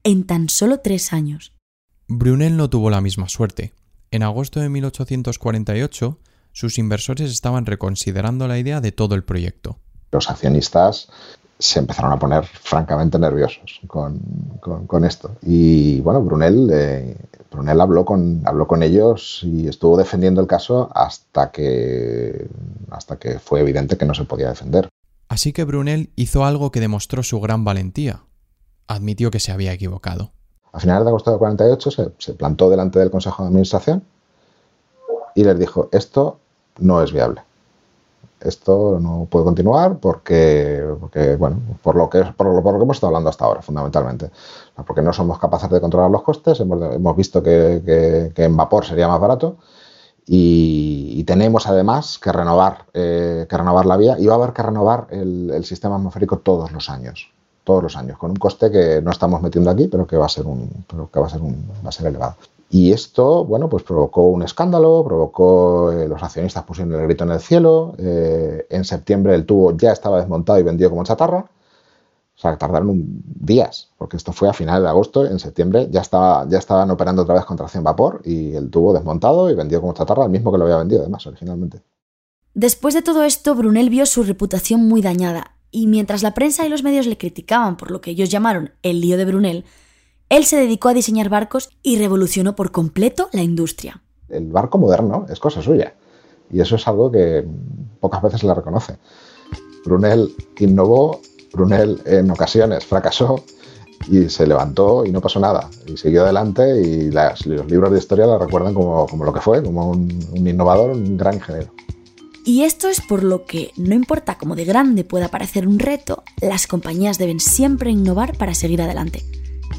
en 0.04 0.26
tan 0.26 0.48
solo 0.48 0.80
tres 0.80 1.12
años. 1.12 1.54
Brunel 2.08 2.56
no 2.56 2.70
tuvo 2.70 2.90
la 2.90 3.02
misma 3.02 3.28
suerte. 3.28 3.74
En 4.12 4.24
agosto 4.24 4.62
de 4.62 4.70
1848, 4.70 6.20
sus 6.58 6.80
inversores 6.80 7.30
estaban 7.30 7.68
reconsiderando 7.68 8.48
la 8.48 8.58
idea 8.58 8.82
de 8.82 8.92
todo 8.92 9.14
el 9.14 9.24
proyecto. 9.24 9.78
Los 10.12 10.28
accionistas 10.28 11.08
se 11.60 11.78
empezaron 11.78 12.12
a 12.12 12.18
poner 12.18 12.46
francamente 12.46 13.20
nerviosos 13.20 13.80
con, 13.86 15.06
esto. 15.06 15.36
Y 15.44 16.02
bueno, 16.02 16.24
Brunel, 16.24 16.68
eh, 16.74 17.16
Brunel 17.52 17.80
habló, 17.80 18.06
con, 18.06 18.42
habló 18.44 18.66
con 18.66 18.82
ellos 18.82 19.42
y 19.44 19.68
estuvo 19.68 19.98
defendiendo 19.98 20.42
el 20.42 20.48
caso 20.48 20.90
hasta 20.96 21.52
que, 21.52 22.48
hasta 22.90 23.18
que 23.18 23.38
fue 23.38 23.60
evidente 23.60 23.96
que 23.96 24.06
no 24.08 24.16
se 24.16 24.24
podía 24.24 24.50
defender. 24.50 24.90
Así 25.30 25.54
que 25.54 25.64
Brunel 25.64 26.10
hizo 26.16 26.44
algo 26.44 26.72
que 26.72 26.80
demostró 26.80 27.22
su 27.22 27.40
gran 27.40 27.66
valentía. 27.66 28.24
Admitió 28.88 29.30
que 29.30 29.40
se 29.40 29.52
había 29.52 29.74
equivocado. 29.74 30.32
A 30.72 30.80
finales 30.80 31.04
de 31.04 31.10
agosto 31.10 31.32
de 31.32 31.38
48 31.38 31.92
se, 31.92 32.12
se 32.18 32.34
plantó 32.34 32.68
delante 32.68 32.98
del 32.98 33.12
Consejo 33.12 33.44
de 33.44 33.50
Administración 33.50 34.04
y 35.36 35.44
les 35.44 35.60
dijo, 35.60 35.88
esto 35.92 36.40
no 36.80 37.02
es 37.02 37.12
viable. 37.12 37.42
Esto 38.40 39.00
no 39.02 39.28
puede 39.30 39.46
continuar 39.46 39.98
porque, 39.98 40.84
bueno, 41.40 41.58
por 41.82 41.96
lo, 41.96 42.08
que, 42.10 42.20
hemos 42.20 42.98
estado 42.98 43.08
hablando 43.08 43.30
hasta 43.30 43.46
ahora, 43.46 43.62
fundamentalmente. 43.62 44.30
Porque 44.86 45.02
no 45.02 45.12
somos 45.12 45.40
capaces 45.40 45.70
de 45.72 45.82
controlar 45.82 46.12
los 46.12 46.22
costes, 46.22 46.60
hemos, 46.60 47.16
visto 47.16 47.42
que, 47.42 48.32
en 48.36 48.58
vapor 48.58 48.86
sería 48.86 49.08
más 49.08 49.20
barato 49.20 49.58
y, 50.26 51.24
tenemos 51.24 51.68
además 51.68 52.20
que 52.20 52.32
renovar, 52.32 52.86
eh, 52.94 53.48
que 53.50 53.58
renovar 53.58 53.86
la 53.86 53.98
vía 53.98 54.18
y 54.20 54.28
va 54.28 54.36
a 54.36 54.38
haber 54.38 54.54
que 54.54 54.62
renovar 54.62 55.08
el, 55.10 55.66
sistema 55.66 55.96
atmosférico 55.96 56.40
todos 56.40 56.72
los 56.72 56.90
años 56.90 57.32
todos 57.64 57.84
los 57.84 57.98
años, 57.98 58.18
con 58.18 58.32
un 58.32 58.38
coste 58.38 58.72
que 58.72 59.02
no 59.02 59.12
estamos 59.12 59.42
metiendo 59.42 59.70
aquí, 59.70 59.90
pero 59.90 60.08
que 60.08 60.16
va 60.16 60.28
a 60.28 60.30
ser 60.30 60.46
un, 60.46 60.70
que 61.12 61.20
va 61.20 61.26
a 61.26 61.30
ser 61.30 61.42
un, 61.42 61.70
va 61.86 61.90
a 61.90 61.92
ser 61.92 62.08
elevado. 62.08 62.36
Y 62.70 62.92
esto, 62.92 63.46
bueno, 63.46 63.70
pues 63.70 63.84
provocó 63.84 64.24
un 64.24 64.44
escándalo, 64.44 65.04
provocó, 65.06 65.92
eh, 65.92 66.08
los 66.08 66.22
accionistas 66.22 66.64
pusieron 66.64 66.94
el 66.94 67.04
grito 67.04 67.24
en 67.24 67.32
el 67.32 67.40
cielo, 67.40 67.96
eh, 67.98 68.68
en 68.70 68.84
septiembre 68.84 69.36
el 69.36 69.46
tubo 69.46 69.76
ya 69.78 69.94
estaba 69.94 70.20
desmontado 70.20 70.60
y 70.60 70.64
vendido 70.64 70.90
como 70.90 71.06
chatarra, 71.06 71.46
o 72.38 72.40
sea, 72.40 72.58
tardaron 72.58 73.04
días, 73.24 73.90
porque 73.98 74.18
esto 74.18 74.34
fue 74.34 74.50
a 74.50 74.54
finales 74.54 74.84
de 74.84 74.90
agosto, 74.90 75.26
en 75.26 75.40
septiembre 75.40 75.88
ya, 75.90 76.02
estaba, 76.02 76.46
ya 76.50 76.58
estaban 76.58 76.92
operando 76.92 77.22
otra 77.22 77.36
vez 77.36 77.46
con 77.46 77.56
tracción 77.56 77.86
vapor 77.86 78.22
y 78.26 78.54
el 78.54 78.70
tubo 78.70 78.94
desmontado 78.94 79.50
y 79.50 79.56
vendido 79.56 79.80
como 79.80 79.94
chatarra, 79.94 80.26
el 80.26 80.30
mismo 80.30 80.52
que 80.52 80.58
lo 80.58 80.66
había 80.66 80.78
vendido 80.78 81.02
además 81.02 81.26
originalmente. 81.26 81.82
Después 82.54 82.94
de 82.94 83.02
todo 83.02 83.24
esto, 83.24 83.56
Brunel 83.56 83.90
vio 83.90 84.06
su 84.06 84.24
reputación 84.24 84.88
muy 84.88 85.02
dañada, 85.02 85.54
y 85.72 85.88
mientras 85.88 86.22
la 86.22 86.34
prensa 86.34 86.66
y 86.66 86.70
los 86.70 86.84
medios 86.84 87.08
le 87.08 87.18
criticaban 87.18 87.78
por 87.78 87.92
lo 87.92 88.02
que 88.02 88.12
ellos 88.12 88.30
llamaron 88.30 88.72
el 88.84 89.00
lío 89.00 89.18
de 89.18 89.26
Brunel, 89.26 89.66
él 90.30 90.46
se 90.46 90.58
dedicó 90.58 90.90
a 90.90 90.94
diseñar 90.94 91.30
barcos 91.30 91.70
y 91.82 91.98
revolucionó 91.98 92.56
por 92.56 92.72
completo 92.72 93.30
la 93.32 93.44
industria. 93.44 94.02
El 94.30 94.52
barco 94.52 94.78
moderno 94.78 95.26
es 95.30 95.40
cosa 95.40 95.62
suya 95.62 95.94
y 96.52 96.60
eso 96.60 96.76
es 96.76 96.88
algo 96.88 97.12
que 97.12 97.46
pocas 98.00 98.22
veces 98.22 98.42
se 98.42 98.48
le 98.48 98.54
reconoce. 98.54 98.98
Brunel 99.86 100.36
innovó, 100.60 101.22
Brunel 101.54 102.02
en 102.06 102.30
ocasiones 102.30 102.86
fracasó 102.86 103.44
y 104.10 104.30
se 104.30 104.46
levantó 104.46 105.06
y 105.06 105.12
no 105.12 105.22
pasó 105.22 105.40
nada. 105.40 105.70
Y 105.86 105.96
siguió 105.96 106.24
adelante 106.24 106.82
y 106.82 107.10
los 107.10 107.68
libros 107.68 107.92
de 107.92 108.00
historia 108.00 108.26
la 108.26 108.38
recuerdan 108.38 108.74
como, 108.74 109.08
lo 109.24 109.34
que 109.34 109.42
fue, 109.42 109.64
como 109.64 109.90
un, 109.90 110.26
un 110.32 110.48
innovador, 110.48 110.92
un 110.92 111.18
gran 111.18 111.36
ingeniero. 111.36 111.72
Y 112.44 112.64
esto 112.64 112.88
es 112.88 113.02
por 113.02 113.24
lo 113.24 113.46
que, 113.46 113.72
no 113.76 113.96
importa 113.96 114.38
cómo 114.38 114.56
de 114.56 114.66
grande 114.66 115.04
pueda 115.04 115.28
parecer 115.30 115.68
un 115.68 115.80
reto, 115.80 116.24
las 116.42 116.68
compañías 116.68 117.18
deben 117.18 117.42
siempre 117.42 117.92
innovar 117.92 118.38
para 118.38 118.54
seguir 118.54 118.82
adelante. 118.82 119.24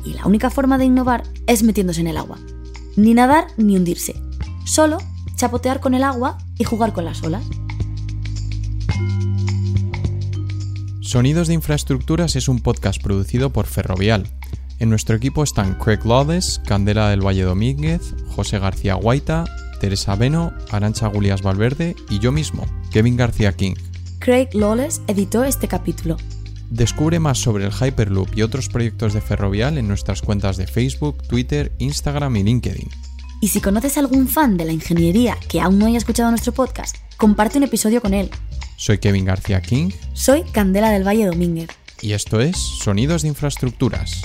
Y 0.05 0.15
la 0.15 0.27
única 0.27 0.51
forma 0.51 0.79
de 0.79 0.85
innovar 0.85 1.25
es 1.47 1.63
metiéndose 1.63 2.01
en 2.01 2.07
el 2.09 2.17
agua. 2.17 2.39
Ni 2.97 3.15
nadar 3.15 3.49
ni 3.57 3.77
hundirse. 3.77 4.15
Solo 4.65 4.99
chapotear 5.39 5.81
con 5.81 5.95
el 5.95 6.03
agua 6.03 6.37
y 6.59 6.65
jugar 6.65 6.93
con 6.93 7.05
las 7.05 7.23
olas. 7.23 7.45
Sonidos 11.01 11.49
de 11.49 11.55
Infraestructuras 11.55 12.37
es 12.37 12.49
un 12.49 12.61
podcast 12.61 13.03
producido 13.03 13.51
por 13.51 13.67
Ferrovial. 13.67 14.29
En 14.79 14.91
nuestro 14.91 15.17
equipo 15.17 15.43
están 15.43 15.75
Craig 15.79 16.05
Lawless, 16.05 16.61
Candela 16.67 17.09
del 17.09 17.25
Valle 17.25 17.45
Domínguez, 17.45 18.15
José 18.29 18.59
García 18.59 18.95
Guaita, 18.95 19.47
Teresa 19.81 20.17
Beno, 20.17 20.53
Arancha 20.71 21.07
Gulias 21.07 21.41
Valverde 21.41 21.97
y 22.11 22.19
yo 22.19 22.31
mismo, 22.31 22.67
Kevin 22.91 23.17
García 23.17 23.53
King. 23.53 23.75
Craig 24.19 24.49
Lawless 24.53 25.01
editó 25.07 25.45
este 25.45 25.67
capítulo. 25.67 26.17
Descubre 26.71 27.19
más 27.19 27.39
sobre 27.39 27.65
el 27.65 27.73
Hyperloop 27.73 28.37
y 28.37 28.43
otros 28.43 28.69
proyectos 28.69 29.15
de 29.15 29.23
Ferrovial 29.23 29.79
en 29.79 29.89
nuestras 29.89 30.21
cuentas 30.21 30.57
de 30.57 30.67
Facebook, 30.67 31.27
Twitter, 31.27 31.73
Instagram 31.79 32.37
y 32.37 32.43
LinkedIn. 32.43 32.89
Y 33.41 33.49
si 33.49 33.61
conoces 33.61 33.97
a 33.97 34.01
algún 34.01 34.29
fan 34.29 34.57
de 34.57 34.67
la 34.67 34.73
ingeniería 34.73 35.37
que 35.49 35.61
aún 35.61 35.79
no 35.79 35.87
haya 35.87 35.99
escuchado 35.99 36.31
nuestro 36.31 36.53
podcast, 36.53 36.97
comparte 37.17 37.57
un 37.57 37.65
episodio 37.65 38.03
con 38.03 38.13
él. 38.13 38.31
Soy 38.77 38.99
Kevin 38.99 39.25
García 39.25 39.63
King. 39.63 39.91
Soy 40.13 40.43
Candela 40.43 40.91
del 40.91 41.07
Valle 41.07 41.27
Domínguez. 41.27 41.71
Y 42.03 42.13
esto 42.13 42.41
es 42.41 42.57
Sonidos 42.57 43.23
de 43.23 43.29
Infraestructuras. 43.29 44.23